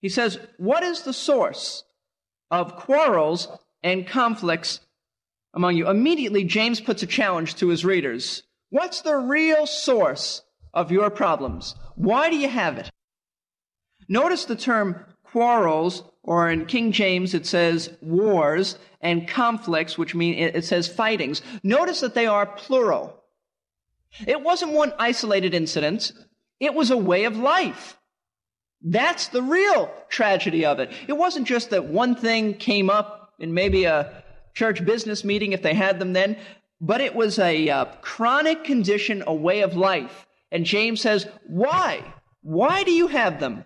He 0.00 0.08
says, 0.08 0.38
What 0.56 0.82
is 0.82 1.02
the 1.02 1.12
source 1.12 1.84
of 2.50 2.76
quarrels 2.76 3.46
and 3.82 4.06
conflicts 4.06 4.80
among 5.52 5.76
you? 5.76 5.86
Immediately, 5.86 6.44
James 6.44 6.80
puts 6.80 7.02
a 7.02 7.06
challenge 7.06 7.56
to 7.56 7.68
his 7.68 7.84
readers. 7.84 8.44
What's 8.70 9.02
the 9.02 9.16
real 9.16 9.66
source 9.66 10.40
of 10.72 10.90
your 10.90 11.10
problems? 11.10 11.74
Why 11.94 12.30
do 12.30 12.38
you 12.38 12.48
have 12.48 12.78
it? 12.78 12.90
Notice 14.08 14.46
the 14.46 14.56
term 14.56 15.04
quarrels, 15.32 16.04
or 16.22 16.50
in 16.50 16.66
King 16.66 16.92
James 16.92 17.34
it 17.34 17.46
says 17.46 17.90
wars, 18.00 18.78
and 19.00 19.26
conflicts, 19.26 19.98
which 19.98 20.14
mean 20.14 20.34
it 20.34 20.64
says 20.64 20.86
fightings. 20.86 21.42
Notice 21.62 22.00
that 22.00 22.14
they 22.14 22.26
are 22.26 22.46
plural. 22.46 23.18
It 24.26 24.42
wasn't 24.42 24.72
one 24.72 24.92
isolated 24.98 25.54
incident. 25.54 26.12
It 26.60 26.74
was 26.74 26.90
a 26.90 26.96
way 26.96 27.24
of 27.24 27.36
life. 27.36 27.96
That's 28.82 29.28
the 29.28 29.42
real 29.42 29.90
tragedy 30.08 30.64
of 30.64 30.78
it. 30.78 30.92
It 31.08 31.14
wasn't 31.14 31.46
just 31.46 31.70
that 31.70 31.86
one 31.86 32.14
thing 32.14 32.54
came 32.54 32.90
up 32.90 33.32
in 33.38 33.54
maybe 33.54 33.84
a 33.84 34.22
church 34.54 34.84
business 34.84 35.24
meeting 35.24 35.52
if 35.52 35.62
they 35.62 35.74
had 35.74 35.98
them 35.98 36.12
then, 36.12 36.36
but 36.80 37.00
it 37.00 37.14
was 37.14 37.38
a 37.38 37.68
uh, 37.70 37.84
chronic 38.02 38.64
condition, 38.64 39.24
a 39.26 39.34
way 39.34 39.62
of 39.62 39.76
life. 39.76 40.26
And 40.50 40.66
James 40.66 41.00
says, 41.00 41.26
why? 41.46 42.04
Why 42.42 42.84
do 42.84 42.90
you 42.90 43.06
have 43.06 43.40
them? 43.40 43.64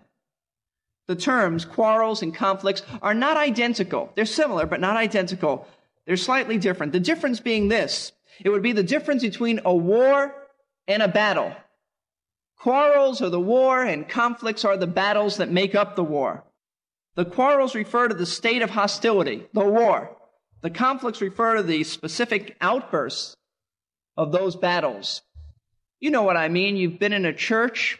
The 1.08 1.16
terms 1.16 1.64
quarrels 1.64 2.22
and 2.22 2.34
conflicts 2.34 2.82
are 3.00 3.14
not 3.14 3.36
identical. 3.36 4.12
They're 4.14 4.26
similar, 4.26 4.66
but 4.66 4.80
not 4.80 4.96
identical. 4.96 5.66
They're 6.04 6.16
slightly 6.16 6.58
different. 6.58 6.92
The 6.92 7.00
difference 7.00 7.40
being 7.40 7.68
this. 7.68 8.12
It 8.44 8.50
would 8.50 8.62
be 8.62 8.72
the 8.72 8.82
difference 8.82 9.22
between 9.22 9.60
a 9.64 9.74
war 9.74 10.34
and 10.88 11.02
a 11.02 11.08
battle. 11.08 11.54
Quarrels 12.58 13.22
are 13.22 13.30
the 13.30 13.40
war, 13.40 13.82
and 13.82 14.08
conflicts 14.08 14.64
are 14.64 14.76
the 14.76 14.86
battles 14.86 15.36
that 15.36 15.50
make 15.50 15.74
up 15.74 15.94
the 15.94 16.04
war. 16.04 16.44
The 17.14 17.24
quarrels 17.24 17.74
refer 17.74 18.08
to 18.08 18.14
the 18.14 18.26
state 18.26 18.62
of 18.62 18.70
hostility, 18.70 19.46
the 19.52 19.64
war. 19.64 20.16
The 20.62 20.70
conflicts 20.70 21.20
refer 21.20 21.56
to 21.56 21.62
the 21.62 21.84
specific 21.84 22.56
outbursts 22.60 23.36
of 24.16 24.32
those 24.32 24.56
battles. 24.56 25.22
You 26.00 26.10
know 26.10 26.22
what 26.22 26.36
I 26.36 26.48
mean. 26.48 26.76
You've 26.76 26.98
been 26.98 27.12
in 27.12 27.24
a 27.24 27.32
church 27.32 27.98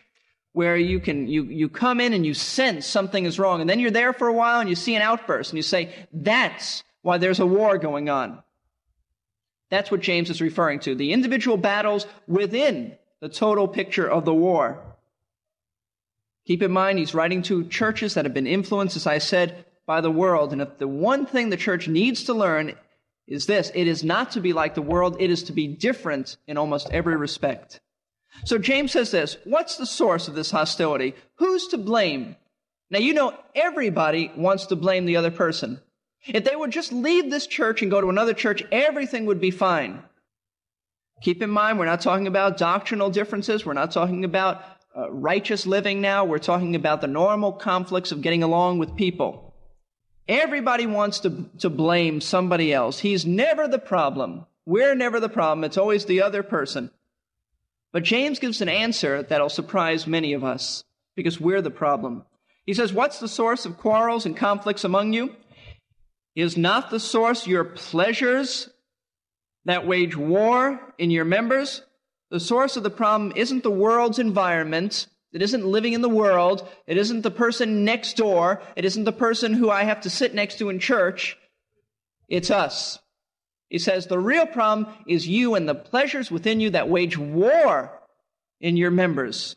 where 0.57 0.79
you 0.79 0.99
can, 1.01 1.29
you, 1.29 1.43
you 1.43 1.69
come 1.69 2.01
in 2.01 2.15
and 2.15 2.25
you 2.25 2.33
sense 2.33 2.87
something 2.87 3.27
is 3.27 3.39
wrong, 3.39 3.61
and 3.61 3.69
then 3.69 3.79
you're 3.79 3.91
there 3.91 4.15
for 4.15 4.27
a 4.27 4.33
while 4.33 4.59
and 4.59 4.71
you 4.71 4.75
see 4.75 4.95
an 4.95 5.03
outburst 5.03 5.51
and 5.51 5.59
you 5.59 5.63
say, 5.63 5.95
that's 6.15 6.83
why 7.03 7.19
there's 7.19 7.41
a 7.41 7.47
war 7.47 7.77
going 7.77 8.09
on. 8.09 8.43
That's 9.69 9.91
what 9.91 10.01
James 10.01 10.31
is 10.31 10.41
referring 10.41 10.81
to. 10.81 10.95
The 10.95 11.13
individual 11.13 11.59
battles 11.59 12.07
within 12.27 12.97
the 13.21 13.29
total 13.29 13.69
picture 13.69 14.11
of 14.11 14.25
the 14.25 14.33
war. 14.33 14.81
Keep 16.47 16.63
in 16.63 16.73
mind, 16.73 17.01
he's 17.01 17.15
writing 17.15 17.43
to 17.43 17.69
churches 17.69 18.15
that 18.15 18.25
have 18.25 18.33
been 18.33 18.47
influenced, 18.47 18.97
as 18.97 19.07
I 19.07 19.19
said, 19.19 19.67
by 19.85 20.01
the 20.01 20.11
world. 20.11 20.55
And 20.55 20.63
if 20.63 20.79
the 20.79 20.89
one 20.89 21.27
thing 21.27 21.51
the 21.51 21.59
church 21.59 21.87
needs 21.87 22.25
to 22.25 22.33
learn 22.33 22.75
is 23.27 23.45
this, 23.45 23.71
it 23.75 23.87
is 23.87 24.03
not 24.03 24.31
to 24.31 24.41
be 24.41 24.55
like 24.55 24.75
the 24.75 24.81
world, 24.81 25.19
it 25.21 25.29
is 25.29 25.43
to 25.43 25.53
be 25.53 25.67
different 25.67 26.39
in 26.47 26.57
almost 26.57 26.89
every 26.93 27.17
respect. 27.17 27.81
So 28.45 28.59
James 28.59 28.93
says 28.93 29.11
this, 29.11 29.37
what's 29.45 29.77
the 29.77 29.87
source 29.87 30.29
of 30.29 30.35
this 30.35 30.51
hostility? 30.51 31.15
Who's 31.37 31.69
to 31.69 31.79
blame? 31.79 32.37
Now 32.91 32.99
you 32.99 33.15
know 33.15 33.35
everybody 33.55 34.31
wants 34.37 34.67
to 34.67 34.77
blame 34.77 35.07
the 35.07 35.17
other 35.17 35.31
person. 35.31 35.81
If 36.27 36.45
they 36.45 36.57
would 36.57 36.71
just 36.71 36.93
leave 36.93 37.31
this 37.31 37.47
church 37.47 37.83
and 37.83 37.91
go 37.91 38.01
to 38.01 38.09
another 38.09 38.35
church, 38.35 38.63
everything 38.73 39.27
would 39.27 39.41
be 39.41 39.51
fine. 39.51 40.03
Keep 41.23 41.43
in 41.43 41.51
mind, 41.51 41.79
we're 41.79 41.87
not 41.87 42.01
talking 42.01 42.27
about 42.27 42.59
doctrinal 42.59 43.11
differences. 43.11 43.65
We're 43.65 43.73
not 43.73 43.91
talking 43.91 44.25
about 44.25 44.63
uh, 44.97 45.11
righteous 45.11 45.67
living 45.67 46.01
now. 46.01 46.25
We're 46.25 46.39
talking 46.39 46.75
about 46.75 47.01
the 47.01 47.07
normal 47.07 47.53
conflicts 47.53 48.13
of 48.13 48.23
getting 48.23 48.43
along 48.43 48.79
with 48.79 48.97
people. 48.97 49.55
Everybody 50.29 50.87
wants 50.87 51.21
to, 51.21 51.49
to 51.61 51.71
blame 51.71 52.21
somebody 52.21 52.73
else. 52.73 52.99
He's 52.99 53.25
never 53.25 53.69
the 53.69 53.79
problem. 53.79 54.47
We're 54.67 54.95
never 54.95 55.21
the 55.21 55.29
problem. 55.29 55.65
It's 55.65 55.79
always 55.79 56.05
the 56.05 56.23
other 56.23 56.43
person. 56.43 56.91
But 57.93 58.03
James 58.03 58.39
gives 58.39 58.61
an 58.61 58.69
answer 58.69 59.23
that'll 59.23 59.49
surprise 59.49 60.07
many 60.07 60.33
of 60.33 60.45
us 60.45 60.85
because 61.15 61.41
we're 61.41 61.63
the 61.63 61.71
problem. 61.71 62.25
He 62.67 62.75
says, 62.75 62.93
What's 62.93 63.21
the 63.21 63.29
source 63.29 63.65
of 63.65 63.79
quarrels 63.79 64.27
and 64.27 64.37
conflicts 64.37 64.85
among 64.85 65.13
you? 65.13 65.35
Is 66.35 66.57
not 66.57 66.91
the 66.91 67.01
source 67.01 67.47
your 67.47 67.65
pleasures 67.65 68.69
that 69.65 69.87
wage 69.87 70.17
war 70.17 70.81
in 70.99 71.11
your 71.11 71.25
members. 71.25 71.83
The 72.31 72.41
source 72.41 72.77
of 72.77 72.83
the 72.83 72.91
problem 72.91 73.33
isn't 73.37 73.63
the 73.63 73.71
world's 73.71 74.19
environment. 74.19 75.07
It 75.33 75.43
isn't 75.43 75.67
living 75.67 75.93
in 75.93 76.03
the 76.03 76.09
world. 76.09 76.69
It 76.87 76.97
isn't 76.97 77.23
the 77.23 77.31
person 77.31 77.85
next 77.85 78.17
door. 78.17 78.63
It 78.75 78.85
isn't 78.85 79.05
the 79.05 79.13
person 79.13 79.53
who 79.53 79.71
I 79.71 79.85
have 79.85 80.01
to 80.03 80.11
sit 80.11 80.35
next 80.35 80.59
to 80.59 80.69
in 80.69 80.79
church. 80.79 81.37
It's 82.29 82.51
us. 82.51 82.99
He 83.69 83.79
says 83.79 84.07
the 84.07 84.19
real 84.19 84.47
problem 84.47 84.93
is 85.07 85.27
you 85.27 85.55
and 85.55 85.69
the 85.69 85.75
pleasures 85.75 86.31
within 86.31 86.61
you 86.61 86.71
that 86.71 86.89
wage 86.89 87.19
war 87.19 88.01
in 88.61 88.77
your 88.77 88.91
members. 88.91 89.57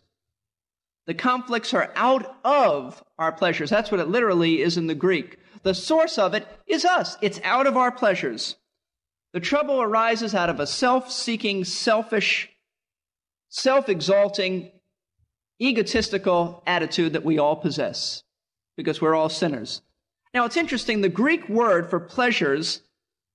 The 1.06 1.14
conflicts 1.14 1.74
are 1.74 1.92
out 1.96 2.38
of 2.44 3.04
our 3.18 3.32
pleasures. 3.32 3.70
That's 3.70 3.92
what 3.92 4.00
it 4.00 4.10
literally 4.10 4.62
is 4.62 4.78
in 4.78 4.88
the 4.88 4.96
Greek. 4.96 5.38
The 5.64 5.74
source 5.74 6.18
of 6.18 6.34
it 6.34 6.48
is 6.68 6.86
us. 6.86 7.18
It's 7.22 7.40
out 7.44 7.68
of 7.68 7.78
our 7.78 7.92
pleasures. 7.92 8.56
The 9.34 9.40
trouble 9.40 9.82
arises 9.82 10.34
out 10.34 10.50
of 10.50 10.60
a 10.60 10.68
self 10.68 11.12
seeking, 11.12 11.64
selfish, 11.64 12.50
self 13.50 13.90
exalting, 13.90 14.72
egotistical 15.62 16.64
attitude 16.66 17.14
that 17.14 17.26
we 17.26 17.38
all 17.38 17.56
possess 17.56 18.24
because 18.76 19.02
we're 19.02 19.16
all 19.16 19.30
sinners. 19.30 19.82
Now, 20.34 20.46
it's 20.46 20.58
interesting, 20.58 21.02
the 21.02 21.10
Greek 21.10 21.50
word 21.50 21.90
for 21.90 22.00
pleasures 22.00 22.82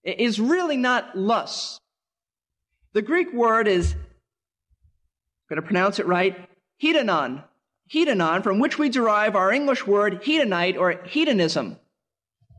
is 0.05 0.39
really 0.39 0.77
not 0.77 1.17
lust. 1.17 1.81
The 2.93 3.03
Greek 3.03 3.33
word 3.33 3.67
is, 3.67 3.93
I'm 3.93 3.99
going 5.49 5.63
to 5.63 5.67
pronounce 5.67 5.99
it 5.99 6.07
right, 6.07 6.49
hedonon. 6.83 7.43
Hedonon, 7.93 8.43
from 8.43 8.61
which 8.61 8.79
we 8.79 8.89
derive 8.89 9.37
our 9.37 9.53
English 9.53 9.87
word 9.87 10.23
hedonite 10.23 10.79
or 10.79 11.03
hedonism. 11.05 11.77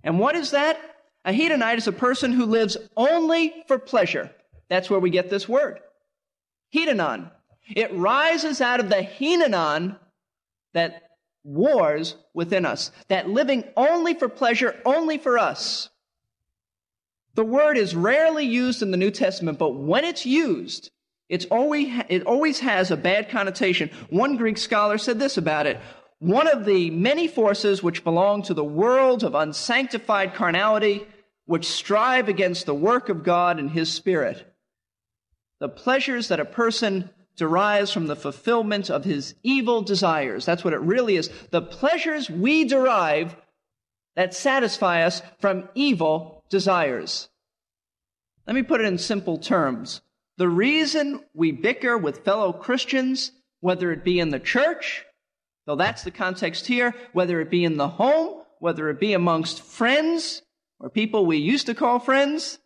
And 0.04 0.20
what 0.20 0.36
is 0.36 0.52
that? 0.52 0.80
A 1.24 1.32
hedonite 1.32 1.78
is 1.78 1.88
a 1.88 1.92
person 1.92 2.32
who 2.32 2.46
lives 2.46 2.78
only 2.96 3.64
for 3.68 3.80
pleasure. 3.80 4.32
That's 4.70 4.90
where 4.90 5.00
we 5.00 5.10
get 5.10 5.30
this 5.30 5.50
word. 5.50 5.80
Hedonon. 6.74 7.32
It 7.68 7.96
rises 7.96 8.62
out 8.62 8.80
of 8.80 8.90
the 8.90 8.98
hedonon 8.98 9.98
that 10.74 11.02
wars 11.44 12.16
within 12.34 12.66
us, 12.66 12.92
that 13.08 13.30
living 13.30 13.64
only 13.76 14.14
for 14.14 14.30
pleasure, 14.30 14.80
only 14.86 15.18
for 15.18 15.40
us. 15.40 15.90
The 17.36 17.46
word 17.46 17.78
is 17.78 17.96
rarely 17.96 18.46
used 18.46 18.82
in 18.82 18.92
the 18.92 18.98
New 18.98 19.12
Testament, 19.12 19.60
but 19.60 19.72
when 19.72 20.06
it's 20.06 20.26
used, 20.26 20.90
it's 21.28 21.46
always, 21.46 21.88
it 22.10 22.24
always 22.24 22.60
has 22.60 22.92
a 22.92 22.98
bad 22.98 23.30
connotation. 23.30 23.90
One 24.10 24.38
Greek 24.38 24.58
scholar 24.58 24.98
said 24.98 25.20
this 25.20 25.38
about 25.38 25.68
it. 25.68 25.80
One 26.20 26.48
of 26.48 26.66
the 26.66 26.90
many 26.92 27.28
forces 27.28 27.84
which 27.84 28.04
belong 28.04 28.44
to 28.44 28.54
the 28.54 28.64
world 28.64 29.24
of 29.24 29.36
unsanctified 29.36 30.34
carnality, 30.34 31.06
which 31.46 31.66
strive 31.66 32.30
against 32.30 32.66
the 32.66 32.74
work 32.74 33.10
of 33.10 33.24
God 33.24 33.60
and 33.60 33.70
His 33.70 33.92
Spirit. 33.92 34.54
The 35.60 35.70
pleasures 35.70 36.30
that 36.30 36.40
a 36.40 36.46
person 36.46 37.10
derives 37.36 37.92
from 37.92 38.08
the 38.08 38.16
fulfillment 38.16 38.90
of 38.90 39.04
his 39.04 39.36
evil 39.44 39.82
desires. 39.82 40.46
That's 40.46 40.64
what 40.64 40.74
it 40.74 40.80
really 40.80 41.18
is. 41.18 41.30
The 41.52 41.62
pleasures 41.62 42.30
we 42.30 42.66
derive 42.66 43.36
that 44.16 44.34
satisfy 44.34 45.04
us 45.04 45.22
from 45.40 45.68
evil 45.76 46.35
desires. 46.50 47.30
Let 48.48 48.56
me 48.56 48.64
put 48.64 48.82
it 48.82 48.88
in 48.88 48.98
simple 48.98 49.38
terms. 49.38 50.02
The 50.38 50.50
reason 50.50 51.22
we 51.34 51.52
bicker 51.52 51.98
with 51.98 52.26
fellow 52.26 52.52
Christians, 52.54 53.32
whether 53.62 53.92
it 53.92 54.04
be 54.04 54.20
in 54.20 54.30
the 54.30 54.40
church, 54.40 55.06
though 55.66 55.76
that's 55.76 56.04
the 56.04 56.12
context 56.12 56.68
here, 56.68 56.94
whether 57.14 57.40
it 57.42 57.50
be 57.50 57.64
in 57.64 57.78
the 57.78 57.88
home, 57.88 58.44
whether 58.60 58.90
it 58.90 59.00
be 59.00 59.14
amongst 59.14 59.62
friends 59.62 60.42
or 60.80 60.90
people 60.90 61.26
we 61.26 61.38
used 61.38 61.68
to 61.68 61.74
call 61.74 62.00
friends, 62.00 62.60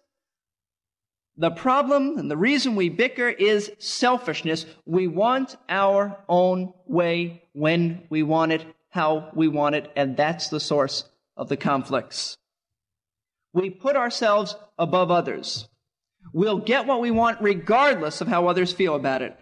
the 1.38 1.51
problem 1.51 2.17
and 2.17 2.29
the 2.29 2.36
reason 2.36 2.75
we 2.75 2.89
bicker 2.89 3.29
is 3.29 3.71
selfishness. 3.79 4.65
We 4.86 5.07
want 5.07 5.55
our 5.69 6.21
own 6.27 6.74
way 6.86 7.43
when 7.53 8.07
we 8.09 8.24
want 8.24 8.51
it, 8.51 8.65
how 8.89 9.29
we 9.33 9.48
want 9.48 9.75
it, 9.75 9.89
and 9.95 10.17
that's 10.17 10.50
the 10.50 10.59
source 10.59 11.05
of 11.38 11.48
the 11.48 11.55
conflicts. 11.55 12.38
We 13.53 13.70
put 13.70 13.96
ourselves 13.96 14.56
above 14.77 15.12
others. 15.12 15.68
We'll 16.34 16.60
get 16.60 16.86
what 16.86 17.01
we 17.01 17.12
want 17.12 17.41
regardless 17.41 18.22
of 18.22 18.27
how 18.27 18.48
others 18.48 18.72
feel 18.72 18.96
about 18.96 19.22
it. 19.22 19.38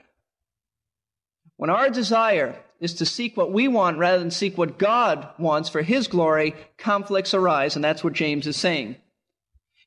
When 1.57 1.69
our 1.69 1.89
desire 1.89 2.55
is 2.79 2.93
to 2.95 3.05
seek 3.05 3.35
what 3.35 3.51
we 3.51 3.67
want 3.67 3.97
rather 3.97 4.19
than 4.19 4.31
seek 4.31 4.57
what 4.57 4.77
God 4.77 5.27
wants 5.39 5.69
for 5.69 5.81
His 5.81 6.07
glory, 6.07 6.55
conflicts 6.77 7.33
arise, 7.33 7.75
and 7.75 7.83
that's 7.83 8.03
what 8.03 8.13
James 8.13 8.47
is 8.47 8.55
saying. 8.55 8.95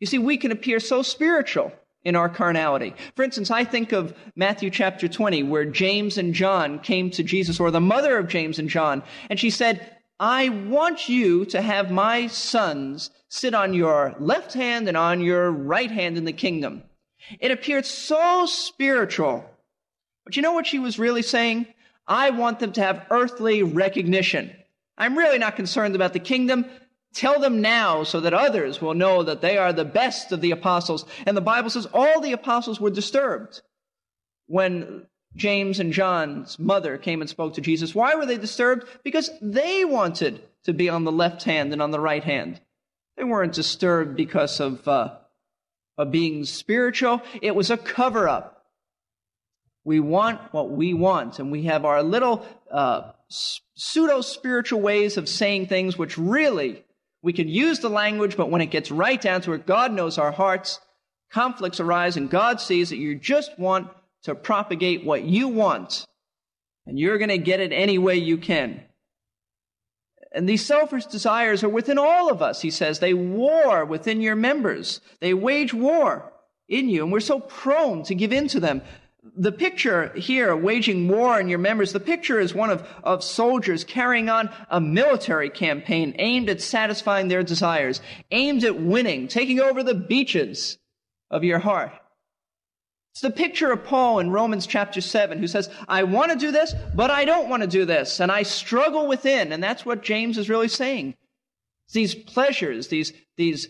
You 0.00 0.06
see, 0.06 0.18
we 0.18 0.36
can 0.36 0.50
appear 0.50 0.80
so 0.80 1.02
spiritual 1.02 1.72
in 2.02 2.16
our 2.16 2.28
carnality. 2.28 2.94
For 3.14 3.22
instance, 3.22 3.50
I 3.50 3.64
think 3.64 3.92
of 3.92 4.14
Matthew 4.34 4.70
chapter 4.70 5.06
20, 5.06 5.42
where 5.44 5.66
James 5.66 6.18
and 6.18 6.34
John 6.34 6.78
came 6.78 7.10
to 7.10 7.22
Jesus, 7.22 7.60
or 7.60 7.70
the 7.70 7.80
mother 7.80 8.18
of 8.18 8.28
James 8.28 8.58
and 8.58 8.68
John, 8.68 9.02
and 9.28 9.38
she 9.38 9.50
said, 9.50 9.96
I 10.20 10.50
want 10.50 11.08
you 11.08 11.46
to 11.46 11.62
have 11.62 11.90
my 11.90 12.26
sons 12.26 13.10
sit 13.30 13.54
on 13.54 13.72
your 13.72 14.14
left 14.20 14.52
hand 14.52 14.86
and 14.86 14.96
on 14.96 15.22
your 15.22 15.50
right 15.50 15.90
hand 15.90 16.18
in 16.18 16.26
the 16.26 16.32
kingdom. 16.34 16.82
It 17.40 17.50
appeared 17.50 17.86
so 17.86 18.44
spiritual. 18.44 19.48
But 20.26 20.36
you 20.36 20.42
know 20.42 20.52
what 20.52 20.66
she 20.66 20.78
was 20.78 20.98
really 20.98 21.22
saying? 21.22 21.68
I 22.06 22.30
want 22.30 22.58
them 22.58 22.72
to 22.72 22.82
have 22.82 23.06
earthly 23.10 23.62
recognition. 23.62 24.54
I'm 24.98 25.16
really 25.16 25.38
not 25.38 25.56
concerned 25.56 25.94
about 25.94 26.12
the 26.12 26.20
kingdom. 26.20 26.66
Tell 27.14 27.40
them 27.40 27.62
now 27.62 28.02
so 28.02 28.20
that 28.20 28.34
others 28.34 28.82
will 28.82 28.94
know 28.94 29.22
that 29.22 29.40
they 29.40 29.56
are 29.56 29.72
the 29.72 29.86
best 29.86 30.32
of 30.32 30.42
the 30.42 30.50
apostles. 30.50 31.06
And 31.24 31.34
the 31.34 31.40
Bible 31.40 31.70
says 31.70 31.86
all 31.94 32.20
the 32.20 32.32
apostles 32.32 32.78
were 32.78 32.90
disturbed 32.90 33.62
when 34.46 35.06
James 35.36 35.78
and 35.78 35.92
John's 35.92 36.58
mother 36.58 36.98
came 36.98 37.20
and 37.20 37.30
spoke 37.30 37.54
to 37.54 37.60
Jesus. 37.60 37.94
Why 37.94 38.14
were 38.14 38.26
they 38.26 38.38
disturbed? 38.38 38.86
Because 39.04 39.30
they 39.40 39.84
wanted 39.84 40.42
to 40.64 40.72
be 40.72 40.88
on 40.88 41.04
the 41.04 41.12
left 41.12 41.44
hand 41.44 41.72
and 41.72 41.80
on 41.80 41.90
the 41.90 42.00
right 42.00 42.24
hand. 42.24 42.60
They 43.16 43.24
weren't 43.24 43.52
disturbed 43.52 44.16
because 44.16 44.60
of, 44.60 44.86
uh, 44.88 45.16
of 45.96 46.10
being 46.10 46.44
spiritual. 46.44 47.22
It 47.42 47.54
was 47.54 47.70
a 47.70 47.76
cover 47.76 48.28
up. 48.28 48.64
We 49.84 50.00
want 50.00 50.40
what 50.52 50.70
we 50.70 50.94
want, 50.94 51.38
and 51.38 51.50
we 51.50 51.64
have 51.64 51.84
our 51.84 52.02
little 52.02 52.46
uh, 52.70 53.12
pseudo 53.28 54.20
spiritual 54.20 54.80
ways 54.80 55.16
of 55.16 55.28
saying 55.28 55.66
things 55.66 55.96
which 55.96 56.18
really 56.18 56.84
we 57.22 57.32
can 57.32 57.48
use 57.48 57.80
the 57.80 57.90
language, 57.90 58.36
but 58.36 58.50
when 58.50 58.60
it 58.60 58.70
gets 58.70 58.90
right 58.90 59.20
down 59.20 59.42
to 59.42 59.52
it, 59.52 59.66
God 59.66 59.92
knows 59.92 60.18
our 60.18 60.32
hearts. 60.32 60.80
Conflicts 61.30 61.80
arise, 61.80 62.16
and 62.16 62.30
God 62.30 62.60
sees 62.60 62.90
that 62.90 62.96
you 62.96 63.14
just 63.14 63.58
want 63.58 63.88
to 64.24 64.34
propagate 64.34 65.04
what 65.04 65.24
you 65.24 65.48
want, 65.48 66.06
and 66.86 66.98
you're 66.98 67.18
going 67.18 67.30
to 67.30 67.38
get 67.38 67.60
it 67.60 67.72
any 67.72 67.98
way 67.98 68.16
you 68.16 68.36
can. 68.38 68.82
And 70.32 70.48
these 70.48 70.64
selfish 70.64 71.06
desires 71.06 71.64
are 71.64 71.68
within 71.68 71.98
all 71.98 72.30
of 72.30 72.40
us, 72.40 72.62
he 72.62 72.70
says. 72.70 72.98
They 72.98 73.14
war 73.14 73.84
within 73.84 74.20
your 74.20 74.36
members. 74.36 75.00
They 75.20 75.34
wage 75.34 75.74
war 75.74 76.32
in 76.68 76.88
you, 76.88 77.02
and 77.02 77.12
we're 77.12 77.20
so 77.20 77.40
prone 77.40 78.04
to 78.04 78.14
give 78.14 78.32
in 78.32 78.46
to 78.48 78.60
them. 78.60 78.82
The 79.36 79.52
picture 79.52 80.12
here, 80.14 80.54
waging 80.56 81.08
war 81.08 81.38
in 81.40 81.48
your 81.48 81.58
members, 81.58 81.92
the 81.92 82.00
picture 82.00 82.40
is 82.40 82.54
one 82.54 82.70
of, 82.70 82.88
of 83.02 83.24
soldiers 83.24 83.84
carrying 83.84 84.30
on 84.30 84.50
a 84.70 84.80
military 84.80 85.50
campaign 85.50 86.14
aimed 86.18 86.48
at 86.48 86.60
satisfying 86.60 87.28
their 87.28 87.42
desires, 87.42 88.00
aimed 88.30 88.64
at 88.64 88.80
winning, 88.80 89.28
taking 89.28 89.60
over 89.60 89.82
the 89.82 89.94
beaches 89.94 90.78
of 91.30 91.44
your 91.44 91.58
heart. 91.58 91.92
It's 93.20 93.28
the 93.28 93.30
picture 93.30 93.70
of 93.70 93.84
Paul 93.84 94.18
in 94.18 94.30
Romans 94.30 94.66
chapter 94.66 95.02
7 95.02 95.36
who 95.36 95.46
says, 95.46 95.68
I 95.86 96.04
want 96.04 96.32
to 96.32 96.38
do 96.38 96.50
this, 96.50 96.74
but 96.94 97.10
I 97.10 97.26
don't 97.26 97.50
want 97.50 97.62
to 97.62 97.66
do 97.66 97.84
this, 97.84 98.18
and 98.18 98.32
I 98.32 98.44
struggle 98.44 99.06
within. 99.06 99.52
And 99.52 99.62
that's 99.62 99.84
what 99.84 100.02
James 100.02 100.38
is 100.38 100.48
really 100.48 100.68
saying. 100.68 101.16
these 101.92 102.14
pleasures, 102.14 102.88
these, 102.88 103.12
these, 103.36 103.68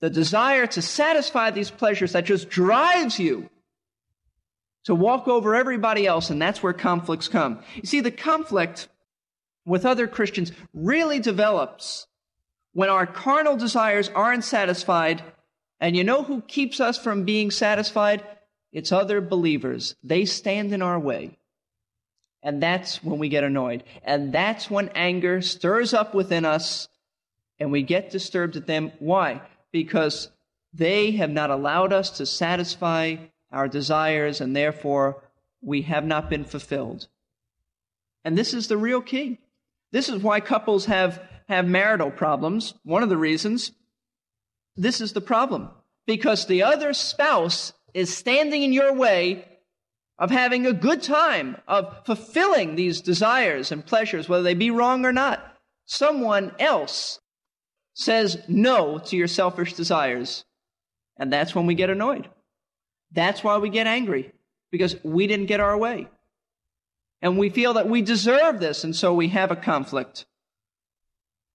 the 0.00 0.10
desire 0.10 0.66
to 0.66 0.82
satisfy 0.82 1.50
these 1.50 1.70
pleasures 1.70 2.12
that 2.12 2.26
just 2.26 2.50
drives 2.50 3.18
you 3.18 3.48
to 4.84 4.94
walk 4.94 5.26
over 5.26 5.54
everybody 5.54 6.06
else, 6.06 6.28
and 6.28 6.42
that's 6.42 6.62
where 6.62 6.74
conflicts 6.74 7.28
come. 7.28 7.62
You 7.76 7.86
see, 7.86 8.00
the 8.00 8.10
conflict 8.10 8.88
with 9.64 9.86
other 9.86 10.06
Christians 10.06 10.52
really 10.74 11.18
develops 11.18 12.08
when 12.74 12.90
our 12.90 13.06
carnal 13.06 13.56
desires 13.56 14.10
aren't 14.14 14.44
satisfied. 14.44 15.22
And 15.80 15.96
you 15.96 16.04
know 16.04 16.22
who 16.22 16.42
keeps 16.42 16.78
us 16.78 16.98
from 16.98 17.24
being 17.24 17.50
satisfied? 17.50 18.22
It's 18.72 18.92
other 18.92 19.20
believers. 19.20 19.96
They 20.02 20.24
stand 20.24 20.72
in 20.72 20.82
our 20.82 20.98
way. 20.98 21.38
And 22.42 22.62
that's 22.62 23.02
when 23.04 23.18
we 23.18 23.28
get 23.28 23.44
annoyed. 23.44 23.84
And 24.02 24.32
that's 24.32 24.70
when 24.70 24.88
anger 24.90 25.42
stirs 25.42 25.92
up 25.92 26.14
within 26.14 26.44
us 26.44 26.88
and 27.58 27.70
we 27.70 27.82
get 27.82 28.10
disturbed 28.10 28.56
at 28.56 28.66
them. 28.66 28.92
Why? 28.98 29.42
Because 29.72 30.30
they 30.72 31.10
have 31.12 31.30
not 31.30 31.50
allowed 31.50 31.92
us 31.92 32.10
to 32.18 32.26
satisfy 32.26 33.16
our 33.52 33.68
desires 33.68 34.40
and 34.40 34.56
therefore 34.56 35.22
we 35.60 35.82
have 35.82 36.04
not 36.04 36.30
been 36.30 36.44
fulfilled. 36.44 37.08
And 38.24 38.38
this 38.38 38.54
is 38.54 38.68
the 38.68 38.78
real 38.78 39.00
key. 39.00 39.38
This 39.92 40.08
is 40.08 40.22
why 40.22 40.40
couples 40.40 40.86
have, 40.86 41.20
have 41.48 41.66
marital 41.66 42.10
problems. 42.10 42.74
One 42.84 43.02
of 43.02 43.08
the 43.08 43.16
reasons. 43.16 43.72
This 44.76 45.00
is 45.00 45.12
the 45.12 45.20
problem. 45.20 45.70
Because 46.06 46.46
the 46.46 46.62
other 46.62 46.92
spouse 46.94 47.72
is 47.94 48.16
standing 48.16 48.62
in 48.62 48.72
your 48.72 48.92
way 48.92 49.46
of 50.18 50.30
having 50.30 50.66
a 50.66 50.72
good 50.72 51.02
time, 51.02 51.56
of 51.66 52.04
fulfilling 52.04 52.76
these 52.76 53.00
desires 53.00 53.72
and 53.72 53.84
pleasures, 53.84 54.28
whether 54.28 54.42
they 54.42 54.54
be 54.54 54.70
wrong 54.70 55.06
or 55.06 55.12
not. 55.12 55.42
Someone 55.86 56.52
else 56.58 57.20
says 57.94 58.38
no 58.46 58.98
to 58.98 59.16
your 59.16 59.26
selfish 59.26 59.72
desires. 59.72 60.44
And 61.16 61.32
that's 61.32 61.54
when 61.54 61.66
we 61.66 61.74
get 61.74 61.90
annoyed. 61.90 62.28
That's 63.12 63.42
why 63.42 63.56
we 63.58 63.70
get 63.70 63.86
angry, 63.86 64.32
because 64.70 64.96
we 65.02 65.26
didn't 65.26 65.46
get 65.46 65.60
our 65.60 65.76
way. 65.76 66.08
And 67.22 67.38
we 67.38 67.50
feel 67.50 67.74
that 67.74 67.88
we 67.88 68.02
deserve 68.02 68.60
this, 68.60 68.84
and 68.84 68.94
so 68.94 69.12
we 69.12 69.28
have 69.28 69.50
a 69.50 69.56
conflict. 69.56 70.26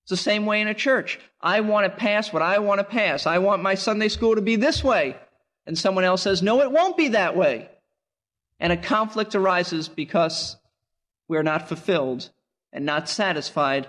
It's 0.04 0.10
the 0.10 0.17
same 0.17 0.45
way 0.45 0.62
in 0.62 0.67
a 0.67 0.74
church. 0.74 1.19
I 1.41 1.62
want 1.62 1.86
to 1.86 1.98
pass 1.98 2.34
what 2.34 2.43
I 2.43 2.60
want 2.60 2.80
to 2.80 2.84
pass. 2.84 3.26
I 3.26 3.39
want 3.39 3.63
my 3.63 3.76
Sunday 3.76 4.10
school 4.10 4.36
to 4.36 4.41
be 4.41 4.56
this 4.56 4.84
way 4.84 5.15
and 5.65 5.78
someone 5.78 6.04
else 6.04 6.21
says, 6.21 6.41
no, 6.41 6.62
it 6.62 6.71
won't 6.71 6.97
be 6.97 7.10
that 7.10 7.36
way. 7.36 7.69
And 8.60 8.71
a 8.71 8.78
conflict 8.78 9.36
arises 9.36 9.88
because 9.88 10.58
we're 11.28 11.43
not 11.43 11.67
fulfilled 11.67 12.30
and 12.71 12.86
not 12.86 13.10
satisfied 13.10 13.88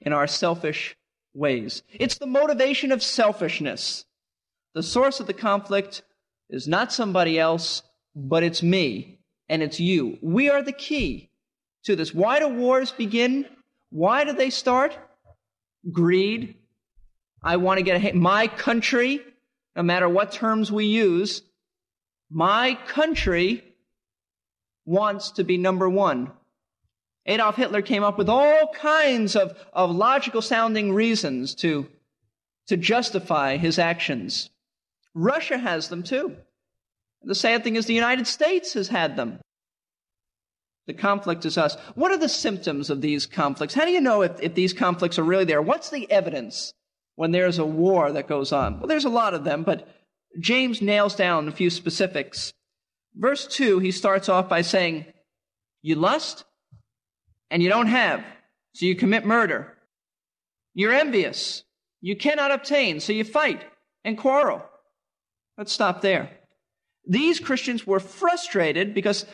in 0.00 0.12
our 0.12 0.26
selfish 0.26 0.96
ways. 1.34 1.82
It's 1.92 2.18
the 2.18 2.26
motivation 2.26 2.92
of 2.92 3.02
selfishness 3.02 4.04
The 4.74 4.82
source 4.82 5.20
of 5.20 5.26
the 5.26 5.34
conflict 5.34 6.02
is 6.48 6.68
not 6.68 6.92
somebody 6.92 7.38
else, 7.38 7.82
but 8.14 8.42
it's 8.42 8.62
me 8.62 9.18
and 9.48 9.62
it's 9.62 9.80
you. 9.80 10.18
We 10.22 10.48
are 10.48 10.62
the 10.62 10.72
key 10.72 11.30
to 11.84 11.96
this. 11.96 12.14
Why 12.14 12.38
do 12.38 12.48
wars 12.48 12.92
begin? 12.92 13.46
Why 13.90 14.24
do 14.24 14.32
they 14.32 14.50
start? 14.50 14.96
Greed. 15.90 16.54
I 17.42 17.56
want 17.56 17.78
to 17.78 17.82
get 17.82 17.96
ahead. 17.96 18.14
My 18.14 18.46
country, 18.46 19.20
no 19.76 19.82
matter 19.82 20.08
what 20.08 20.32
terms 20.32 20.70
we 20.72 20.86
use, 20.86 21.42
my 22.30 22.78
country 22.86 23.64
wants 24.84 25.30
to 25.32 25.44
be 25.44 25.56
number 25.56 25.88
one. 25.88 26.32
Adolf 27.26 27.56
Hitler 27.56 27.82
came 27.82 28.02
up 28.02 28.18
with 28.18 28.28
all 28.28 28.72
kinds 28.74 29.36
of, 29.36 29.56
of 29.72 29.90
logical 29.90 30.42
sounding 30.42 30.92
reasons 30.92 31.54
to, 31.56 31.86
to 32.66 32.76
justify 32.76 33.56
his 33.56 33.78
actions. 33.78 34.50
Russia 35.14 35.58
has 35.58 35.88
them 35.88 36.02
too. 36.02 36.36
The 37.22 37.34
sad 37.34 37.62
thing 37.62 37.76
is 37.76 37.86
the 37.86 37.94
United 37.94 38.26
States 38.26 38.72
has 38.72 38.88
had 38.88 39.16
them. 39.16 39.38
The 40.86 40.94
conflict 40.94 41.44
is 41.44 41.58
us. 41.58 41.76
What 41.94 42.10
are 42.10 42.18
the 42.18 42.28
symptoms 42.28 42.90
of 42.90 43.00
these 43.00 43.26
conflicts? 43.26 43.74
How 43.74 43.84
do 43.84 43.92
you 43.92 44.00
know 44.00 44.22
if, 44.22 44.40
if 44.40 44.54
these 44.54 44.72
conflicts 44.72 45.18
are 45.18 45.22
really 45.22 45.44
there? 45.44 45.62
What's 45.62 45.90
the 45.90 46.10
evidence 46.10 46.72
when 47.20 47.32
there's 47.32 47.58
a 47.58 47.66
war 47.66 48.10
that 48.12 48.26
goes 48.26 48.50
on? 48.50 48.78
Well, 48.78 48.86
there's 48.86 49.04
a 49.04 49.10
lot 49.10 49.34
of 49.34 49.44
them, 49.44 49.62
but 49.62 49.86
James 50.38 50.80
nails 50.80 51.14
down 51.14 51.48
a 51.48 51.52
few 51.52 51.68
specifics. 51.68 52.50
Verse 53.14 53.46
2, 53.46 53.78
he 53.78 53.90
starts 53.90 54.30
off 54.30 54.48
by 54.48 54.62
saying, 54.62 55.04
You 55.82 55.96
lust 55.96 56.44
and 57.50 57.62
you 57.62 57.68
don't 57.68 57.88
have, 57.88 58.24
so 58.72 58.86
you 58.86 58.96
commit 58.96 59.26
murder. 59.26 59.76
You're 60.72 60.94
envious. 60.94 61.62
You 62.00 62.16
cannot 62.16 62.52
obtain, 62.52 63.00
so 63.00 63.12
you 63.12 63.24
fight 63.24 63.66
and 64.02 64.16
quarrel. 64.16 64.64
Let's 65.58 65.74
stop 65.74 66.00
there. 66.00 66.30
These 67.06 67.38
Christians 67.38 67.86
were 67.86 68.00
frustrated 68.00 68.94
because 68.94 69.26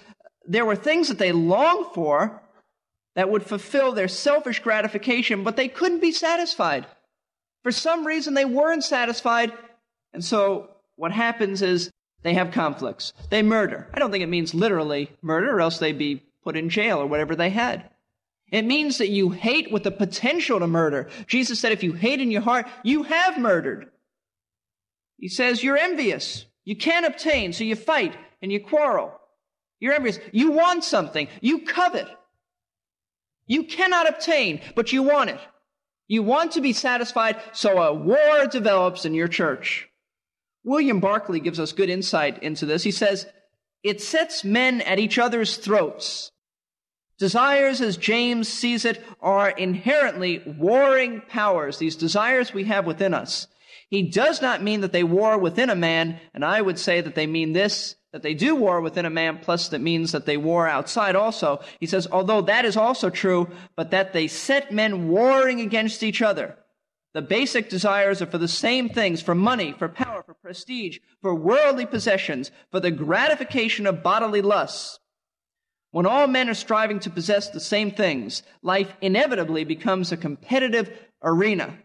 there 0.44 0.66
were 0.66 0.74
things 0.74 1.06
that 1.06 1.18
they 1.18 1.30
longed 1.30 1.94
for 1.94 2.42
that 3.14 3.30
would 3.30 3.46
fulfill 3.46 3.92
their 3.92 4.08
selfish 4.08 4.58
gratification, 4.58 5.44
but 5.44 5.54
they 5.54 5.68
couldn't 5.68 6.00
be 6.00 6.10
satisfied. 6.10 6.84
For 7.66 7.72
some 7.72 8.06
reason, 8.06 8.34
they 8.34 8.44
weren't 8.44 8.84
satisfied. 8.84 9.52
And 10.12 10.24
so 10.24 10.70
what 10.94 11.10
happens 11.10 11.62
is 11.62 11.90
they 12.22 12.34
have 12.34 12.52
conflicts. 12.52 13.12
They 13.28 13.42
murder. 13.42 13.88
I 13.92 13.98
don't 13.98 14.12
think 14.12 14.22
it 14.22 14.28
means 14.28 14.54
literally 14.54 15.10
murder, 15.20 15.52
or 15.56 15.60
else 15.60 15.80
they'd 15.80 15.98
be 15.98 16.22
put 16.44 16.56
in 16.56 16.68
jail 16.68 16.98
or 16.98 17.08
whatever 17.08 17.34
they 17.34 17.50
had. 17.50 17.90
It 18.52 18.64
means 18.64 18.98
that 18.98 19.08
you 19.08 19.30
hate 19.30 19.72
with 19.72 19.82
the 19.82 19.90
potential 19.90 20.60
to 20.60 20.68
murder. 20.68 21.08
Jesus 21.26 21.58
said, 21.58 21.72
if 21.72 21.82
you 21.82 21.92
hate 21.92 22.20
in 22.20 22.30
your 22.30 22.42
heart, 22.42 22.68
you 22.84 23.02
have 23.02 23.36
murdered. 23.36 23.90
He 25.18 25.26
says, 25.26 25.64
you're 25.64 25.76
envious. 25.76 26.46
You 26.64 26.76
can't 26.76 27.04
obtain, 27.04 27.52
so 27.52 27.64
you 27.64 27.74
fight 27.74 28.16
and 28.40 28.52
you 28.52 28.60
quarrel. 28.60 29.10
You're 29.80 29.94
envious. 29.94 30.20
You 30.30 30.52
want 30.52 30.84
something. 30.84 31.26
You 31.40 31.64
covet. 31.64 32.06
You 33.48 33.64
cannot 33.64 34.08
obtain, 34.08 34.60
but 34.76 34.92
you 34.92 35.02
want 35.02 35.30
it. 35.30 35.40
You 36.08 36.22
want 36.22 36.52
to 36.52 36.60
be 36.60 36.72
satisfied, 36.72 37.40
so 37.52 37.82
a 37.82 37.92
war 37.92 38.46
develops 38.50 39.04
in 39.04 39.14
your 39.14 39.28
church. 39.28 39.88
William 40.64 41.00
Barclay 41.00 41.40
gives 41.40 41.60
us 41.60 41.72
good 41.72 41.90
insight 41.90 42.42
into 42.42 42.66
this. 42.66 42.82
He 42.82 42.90
says, 42.90 43.26
it 43.82 44.00
sets 44.00 44.42
men 44.44 44.80
at 44.80 44.98
each 44.98 45.18
other's 45.18 45.56
throats. 45.56 46.32
Desires, 47.18 47.80
as 47.80 47.96
James 47.96 48.48
sees 48.48 48.84
it, 48.84 49.02
are 49.20 49.48
inherently 49.48 50.42
warring 50.58 51.22
powers, 51.28 51.78
these 51.78 51.96
desires 51.96 52.52
we 52.52 52.64
have 52.64 52.84
within 52.84 53.14
us. 53.14 53.46
He 53.88 54.02
does 54.02 54.42
not 54.42 54.62
mean 54.62 54.80
that 54.80 54.92
they 54.92 55.04
war 55.04 55.38
within 55.38 55.70
a 55.70 55.76
man, 55.76 56.20
and 56.34 56.44
I 56.44 56.60
would 56.60 56.78
say 56.78 57.00
that 57.00 57.14
they 57.14 57.26
mean 57.26 57.52
this, 57.52 57.94
that 58.16 58.22
they 58.22 58.32
do 58.32 58.56
war 58.56 58.80
within 58.80 59.04
a 59.04 59.10
man, 59.10 59.36
plus 59.36 59.68
that 59.68 59.82
means 59.82 60.12
that 60.12 60.24
they 60.24 60.38
war 60.38 60.66
outside 60.66 61.14
also. 61.14 61.60
He 61.80 61.86
says, 61.86 62.08
although 62.10 62.40
that 62.40 62.64
is 62.64 62.74
also 62.74 63.10
true, 63.10 63.50
but 63.76 63.90
that 63.90 64.14
they 64.14 64.26
set 64.26 64.72
men 64.72 65.08
warring 65.08 65.60
against 65.60 66.02
each 66.02 66.22
other. 66.22 66.56
The 67.12 67.20
basic 67.20 67.68
desires 67.68 68.22
are 68.22 68.26
for 68.26 68.38
the 68.38 68.48
same 68.48 68.88
things, 68.88 69.20
for 69.20 69.34
money, 69.34 69.74
for 69.78 69.86
power, 69.90 70.22
for 70.22 70.32
prestige, 70.32 70.98
for 71.20 71.34
worldly 71.34 71.84
possessions, 71.84 72.50
for 72.70 72.80
the 72.80 72.90
gratification 72.90 73.86
of 73.86 74.02
bodily 74.02 74.40
lusts. 74.40 74.98
When 75.90 76.06
all 76.06 76.26
men 76.26 76.48
are 76.48 76.54
striving 76.54 77.00
to 77.00 77.10
possess 77.10 77.50
the 77.50 77.60
same 77.60 77.90
things, 77.90 78.42
life 78.62 78.96
inevitably 79.02 79.64
becomes 79.64 80.10
a 80.10 80.16
competitive 80.16 80.90
arena. 81.22 81.76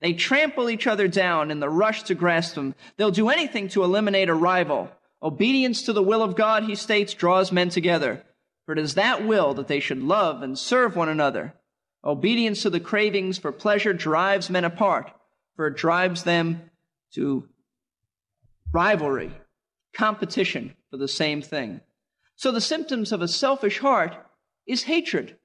They 0.00 0.12
trample 0.12 0.70
each 0.70 0.86
other 0.86 1.08
down 1.08 1.50
in 1.50 1.58
the 1.58 1.68
rush 1.68 2.04
to 2.04 2.14
grasp 2.14 2.54
them. 2.54 2.76
They'll 2.96 3.10
do 3.10 3.28
anything 3.28 3.66
to 3.70 3.82
eliminate 3.82 4.28
a 4.28 4.34
rival. 4.34 4.88
Obedience 5.24 5.82
to 5.82 5.94
the 5.94 6.02
will 6.02 6.22
of 6.22 6.36
God, 6.36 6.64
he 6.64 6.74
states, 6.74 7.14
draws 7.14 7.50
men 7.50 7.70
together. 7.70 8.22
For 8.66 8.72
it 8.72 8.78
is 8.78 8.94
that 8.94 9.26
will 9.26 9.54
that 9.54 9.68
they 9.68 9.80
should 9.80 10.02
love 10.02 10.42
and 10.42 10.58
serve 10.58 10.94
one 10.94 11.08
another. 11.08 11.54
Obedience 12.04 12.62
to 12.62 12.70
the 12.70 12.80
cravings 12.80 13.38
for 13.38 13.50
pleasure 13.50 13.94
drives 13.94 14.50
men 14.50 14.64
apart, 14.64 15.10
for 15.56 15.66
it 15.68 15.76
drives 15.76 16.24
them 16.24 16.70
to 17.14 17.48
rivalry, 18.72 19.32
competition 19.94 20.74
for 20.90 20.98
the 20.98 21.08
same 21.08 21.40
thing. 21.40 21.80
So 22.36 22.52
the 22.52 22.60
symptoms 22.60 23.10
of 23.10 23.22
a 23.22 23.28
selfish 23.28 23.78
heart 23.78 24.14
is 24.66 24.82
hatred. 24.82 25.36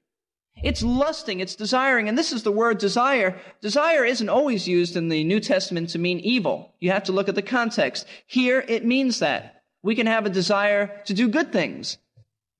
It's 0.62 0.82
lusting, 0.82 1.40
it's 1.40 1.54
desiring, 1.54 2.08
and 2.08 2.18
this 2.18 2.32
is 2.32 2.42
the 2.42 2.52
word 2.52 2.78
desire. 2.78 3.38
Desire 3.62 4.04
isn't 4.04 4.28
always 4.28 4.68
used 4.68 4.96
in 4.96 5.08
the 5.08 5.24
New 5.24 5.40
Testament 5.40 5.88
to 5.90 5.98
mean 5.98 6.20
evil. 6.20 6.74
You 6.80 6.90
have 6.90 7.04
to 7.04 7.12
look 7.12 7.30
at 7.30 7.34
the 7.34 7.42
context. 7.42 8.06
Here, 8.26 8.62
it 8.68 8.84
means 8.84 9.20
that. 9.20 9.59
We 9.82 9.94
can 9.94 10.06
have 10.06 10.26
a 10.26 10.30
desire 10.30 11.02
to 11.06 11.14
do 11.14 11.28
good 11.28 11.52
things. 11.52 11.98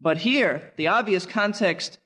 But 0.01 0.19
here, 0.19 0.73
the 0.77 0.89
obvious 0.89 1.27
context 1.27 1.99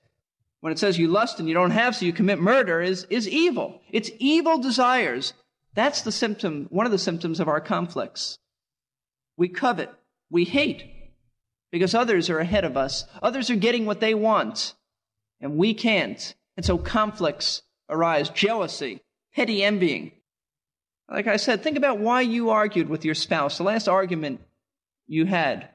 when 0.64 0.72
it 0.72 0.78
says 0.78 0.98
you 0.98 1.08
lust 1.08 1.38
and 1.38 1.46
you 1.46 1.52
don't 1.52 1.72
have, 1.72 1.94
so 1.94 2.06
you 2.06 2.12
commit 2.14 2.40
murder, 2.40 2.80
is, 2.80 3.06
is 3.10 3.28
evil. 3.28 3.82
It's 3.90 4.10
evil 4.18 4.56
desires. 4.56 5.34
That's 5.74 6.00
the 6.00 6.10
symptom, 6.10 6.68
one 6.70 6.86
of 6.86 6.90
the 6.90 6.96
symptoms 6.96 7.38
of 7.38 7.48
our 7.48 7.60
conflicts. 7.60 8.38
We 9.36 9.48
covet, 9.48 9.90
we 10.30 10.44
hate, 10.44 10.90
because 11.70 11.94
others 11.94 12.30
are 12.30 12.38
ahead 12.38 12.64
of 12.64 12.78
us. 12.78 13.04
Others 13.22 13.50
are 13.50 13.56
getting 13.56 13.84
what 13.84 14.00
they 14.00 14.14
want, 14.14 14.72
and 15.38 15.58
we 15.58 15.74
can't. 15.74 16.34
And 16.56 16.64
so 16.64 16.78
conflicts 16.78 17.60
arise 17.90 18.30
jealousy, 18.30 19.02
petty 19.34 19.62
envying. 19.62 20.12
Like 21.10 21.26
I 21.26 21.36
said, 21.36 21.62
think 21.62 21.76
about 21.76 21.98
why 21.98 22.22
you 22.22 22.48
argued 22.48 22.88
with 22.88 23.04
your 23.04 23.14
spouse, 23.14 23.58
the 23.58 23.64
last 23.64 23.86
argument 23.86 24.40
you 25.06 25.26
had. 25.26 25.68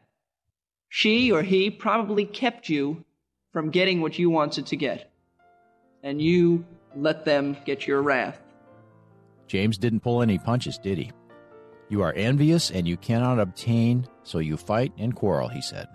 She 0.90 1.32
or 1.32 1.44
he 1.44 1.70
probably 1.70 2.26
kept 2.26 2.70
you 2.70 3.06
from 3.52 3.70
getting 3.70 4.02
what 4.02 4.18
you 4.18 4.30
wanted 4.30 4.68
to 4.68 4.76
get. 4.76 5.12
And 6.04 6.22
you 6.22 6.66
let 6.96 7.26
them 7.26 7.58
get 7.66 7.86
your 7.86 8.02
wrath. 8.02 8.40
James 9.48 9.78
didn't 9.78 10.02
pull 10.02 10.22
any 10.22 10.38
punches, 10.38 10.78
did 10.78 10.98
he? 10.98 11.12
You 11.90 12.04
are 12.04 12.14
envious 12.14 12.70
and 12.70 12.88
you 12.88 12.98
cannot 12.98 13.40
obtain, 13.40 14.08
so 14.24 14.40
you 14.40 14.58
fight 14.58 14.94
and 14.98 15.16
quarrel, 15.16 15.48
he 15.48 15.62
said. 15.62 15.88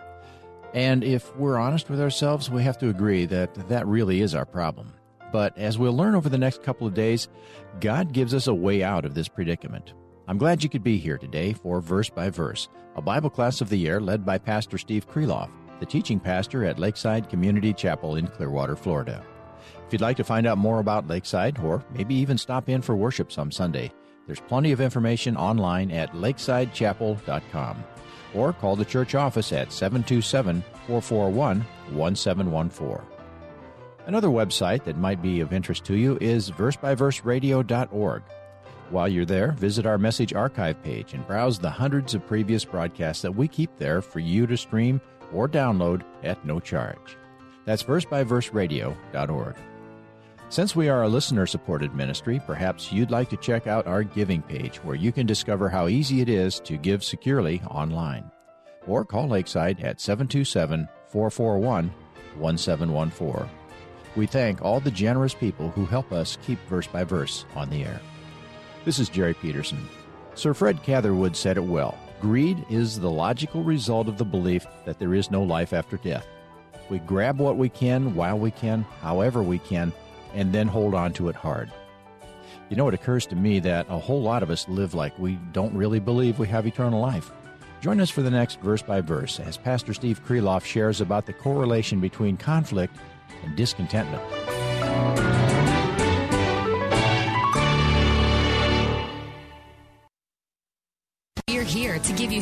And 0.75 1.05
if 1.05 1.35
we're 1.37 1.57
honest 1.57 1.89
with 1.89 2.01
ourselves, 2.01 2.51
we 2.51 2.65
have 2.65 2.79
to 2.79 2.89
agree 2.89 3.27
that 3.27 3.55
that 3.69 3.87
really 3.87 4.21
is 4.21 4.35
our 4.35 4.45
problem. 4.45 4.93
But 5.33 5.57
as 5.57 5.79
we'll 5.79 5.97
learn 5.97 6.17
over 6.17 6.29
the 6.29 6.39
next 6.39 6.63
couple 6.63 6.87
of 6.87 6.95
days, 6.95 7.29
God 7.81 8.13
gives 8.13 8.35
us 8.35 8.49
a 8.49 8.55
way 8.55 8.83
out 8.83 9.05
of 9.05 9.15
this 9.15 9.29
predicament. 9.29 9.95
I'm 10.27 10.39
glad 10.39 10.63
you 10.63 10.71
could 10.71 10.83
be 10.83 10.99
here 10.99 11.19
today 11.19 11.53
for 11.53 11.81
Verse 11.81 12.09
by 12.09 12.31
Verse, 12.31 12.69
a 12.97 13.03
Bible 13.03 13.31
class 13.31 13.61
of 13.61 13.69
the 13.69 13.77
year 13.77 14.01
led 14.01 14.25
by 14.25 14.39
Pastor 14.39 14.79
Steve 14.79 15.09
Kreloff 15.09 15.51
the 15.81 15.87
teaching 15.87 16.21
pastor 16.21 16.65
at 16.65 16.79
Lakeside 16.79 17.29
Community 17.29 17.73
Chapel 17.73 18.17
in 18.17 18.27
Clearwater, 18.27 18.77
Florida. 18.77 19.25
If 19.87 19.93
you'd 19.93 20.01
like 20.01 20.17
to 20.17 20.25
find 20.25 20.47
out 20.47 20.59
more 20.59 20.79
about 20.79 21.09
Lakeside, 21.09 21.59
or 21.59 21.85
maybe 21.93 22.15
even 22.15 22.39
stop 22.39 22.69
in 22.69 22.81
for 22.81 22.97
worship 22.97 23.33
some 23.33 23.51
Sunday, 23.51 23.93
there's 24.27 24.41
plenty 24.41 24.73
of 24.73 24.81
information 24.81 25.37
online 25.37 25.91
at 25.91 26.13
lakesidechapel.com 26.13 27.85
or 28.35 28.53
call 28.53 28.77
the 28.77 28.85
church 28.85 29.15
office 29.15 29.53
at 29.53 29.73
727 29.73 30.63
441 30.87 31.59
1714. 31.93 33.07
Another 34.07 34.29
website 34.29 34.85
that 34.85 34.97
might 34.97 35.23
be 35.23 35.41
of 35.41 35.53
interest 35.53 35.85
to 35.85 35.95
you 35.95 36.19
is 36.21 36.51
versebyverseradio.org. 36.51 38.23
While 38.91 39.09
you're 39.09 39.25
there, 39.25 39.53
visit 39.53 39.87
our 39.87 39.99
message 39.99 40.35
archive 40.35 40.83
page 40.83 41.15
and 41.15 41.27
browse 41.27 41.59
the 41.59 41.71
hundreds 41.71 42.15
of 42.15 42.27
previous 42.27 42.65
broadcasts 42.65 43.23
that 43.23 43.35
we 43.35 43.49
keep 43.49 43.77
there 43.79 44.03
for 44.03 44.21
you 44.21 44.47
to 44.47 44.57
stream 44.57 45.01
or 45.33 45.49
download 45.49 46.03
at 46.23 46.45
no 46.45 46.61
charge. 46.61 47.17
That's 47.65 47.83
versebyverseradio.org. 47.83 49.57
Since 50.51 50.77
we 50.77 50.89
are 50.89 51.03
a 51.03 51.09
listener 51.09 51.47
supported 51.47 51.95
ministry, 51.95 52.41
perhaps 52.47 52.93
you'd 52.93 53.11
like 53.11 53.31
to 53.31 53.37
check 53.39 53.67
out 53.67 53.87
our 53.87 54.05
giving 54.05 54.43
page 54.43 54.77
where 54.85 54.95
you 54.95 55.11
can 55.11 55.27
discover 55.27 55.69
how 55.69 55.89
easy 55.89 56.21
it 56.21 56.29
is 56.29 56.61
to 56.61 56.77
give 56.77 57.03
securely 57.03 57.63
online. 57.63 58.31
Or 58.87 59.05
call 59.05 59.29
Lakeside 59.29 59.81
at 59.81 60.01
727 60.01 60.87
441 61.09 61.93
1714. 62.37 63.51
We 64.15 64.27
thank 64.27 64.63
all 64.63 64.79
the 64.79 64.91
generous 64.91 65.35
people 65.35 65.71
who 65.71 65.87
help 65.87 66.13
us 66.13 66.39
keep 66.45 66.61
verse 66.69 66.87
by 66.87 67.03
verse 67.03 67.47
on 67.57 67.71
the 67.71 67.83
air. 67.85 68.01
This 68.85 68.99
is 68.99 69.09
Jerry 69.09 69.33
Peterson. 69.33 69.89
Sir 70.35 70.53
Fred 70.53 70.83
Catherwood 70.83 71.37
said 71.37 71.57
it 71.57 71.65
well 71.65 71.99
greed 72.21 72.65
is 72.71 72.99
the 72.99 73.11
logical 73.11 73.63
result 73.63 74.09
of 74.09 74.17
the 74.17 74.25
belief 74.25 74.67
that 74.87 74.99
there 74.99 75.15
is 75.15 75.31
no 75.31 75.43
life 75.43 75.75
after 75.75 75.99
death. 75.99 76.27
We 76.89 76.99
grab 77.01 77.39
what 77.39 77.59
we 77.59 77.69
can 77.69 78.15
while 78.15 78.39
we 78.39 78.51
can, 78.51 78.83
however 79.03 79.43
we 79.43 79.59
can, 79.59 79.93
and 80.33 80.51
then 80.51 80.67
hold 80.67 80.95
on 80.95 81.13
to 81.15 81.29
it 81.29 81.37
hard. 81.37 81.71
You 82.71 82.77
know, 82.77 82.89
it 82.89 82.95
occurs 82.95 83.27
to 83.27 83.37
me 83.37 83.59
that 83.61 83.87
a 83.91 83.99
whole 83.99 84.23
lot 84.23 84.43
of 84.43 84.51
us 84.51 84.67
live 84.69 84.95
like 84.95 85.19
we 85.19 85.35
don't 85.53 85.75
really 85.75 86.01
believe 86.01 86.39
we 86.39 86.49
have 86.49 86.67
eternal 86.67 87.01
life. 87.01 87.31
Join 87.83 88.01
us 88.01 88.11
for 88.11 88.23
the 88.23 88.31
next 88.31 88.59
verse 88.61 88.81
by 88.81 89.03
verse 89.03 89.39
as 89.39 89.59
Pastor 89.59 89.93
Steve 89.93 90.25
Kreloff 90.27 90.65
shares 90.65 91.03
about 91.03 91.27
the 91.27 91.35
correlation 91.35 92.01
between 92.01 92.39
conflict 92.39 92.97
and 93.43 93.55
discontentment. 93.55 94.23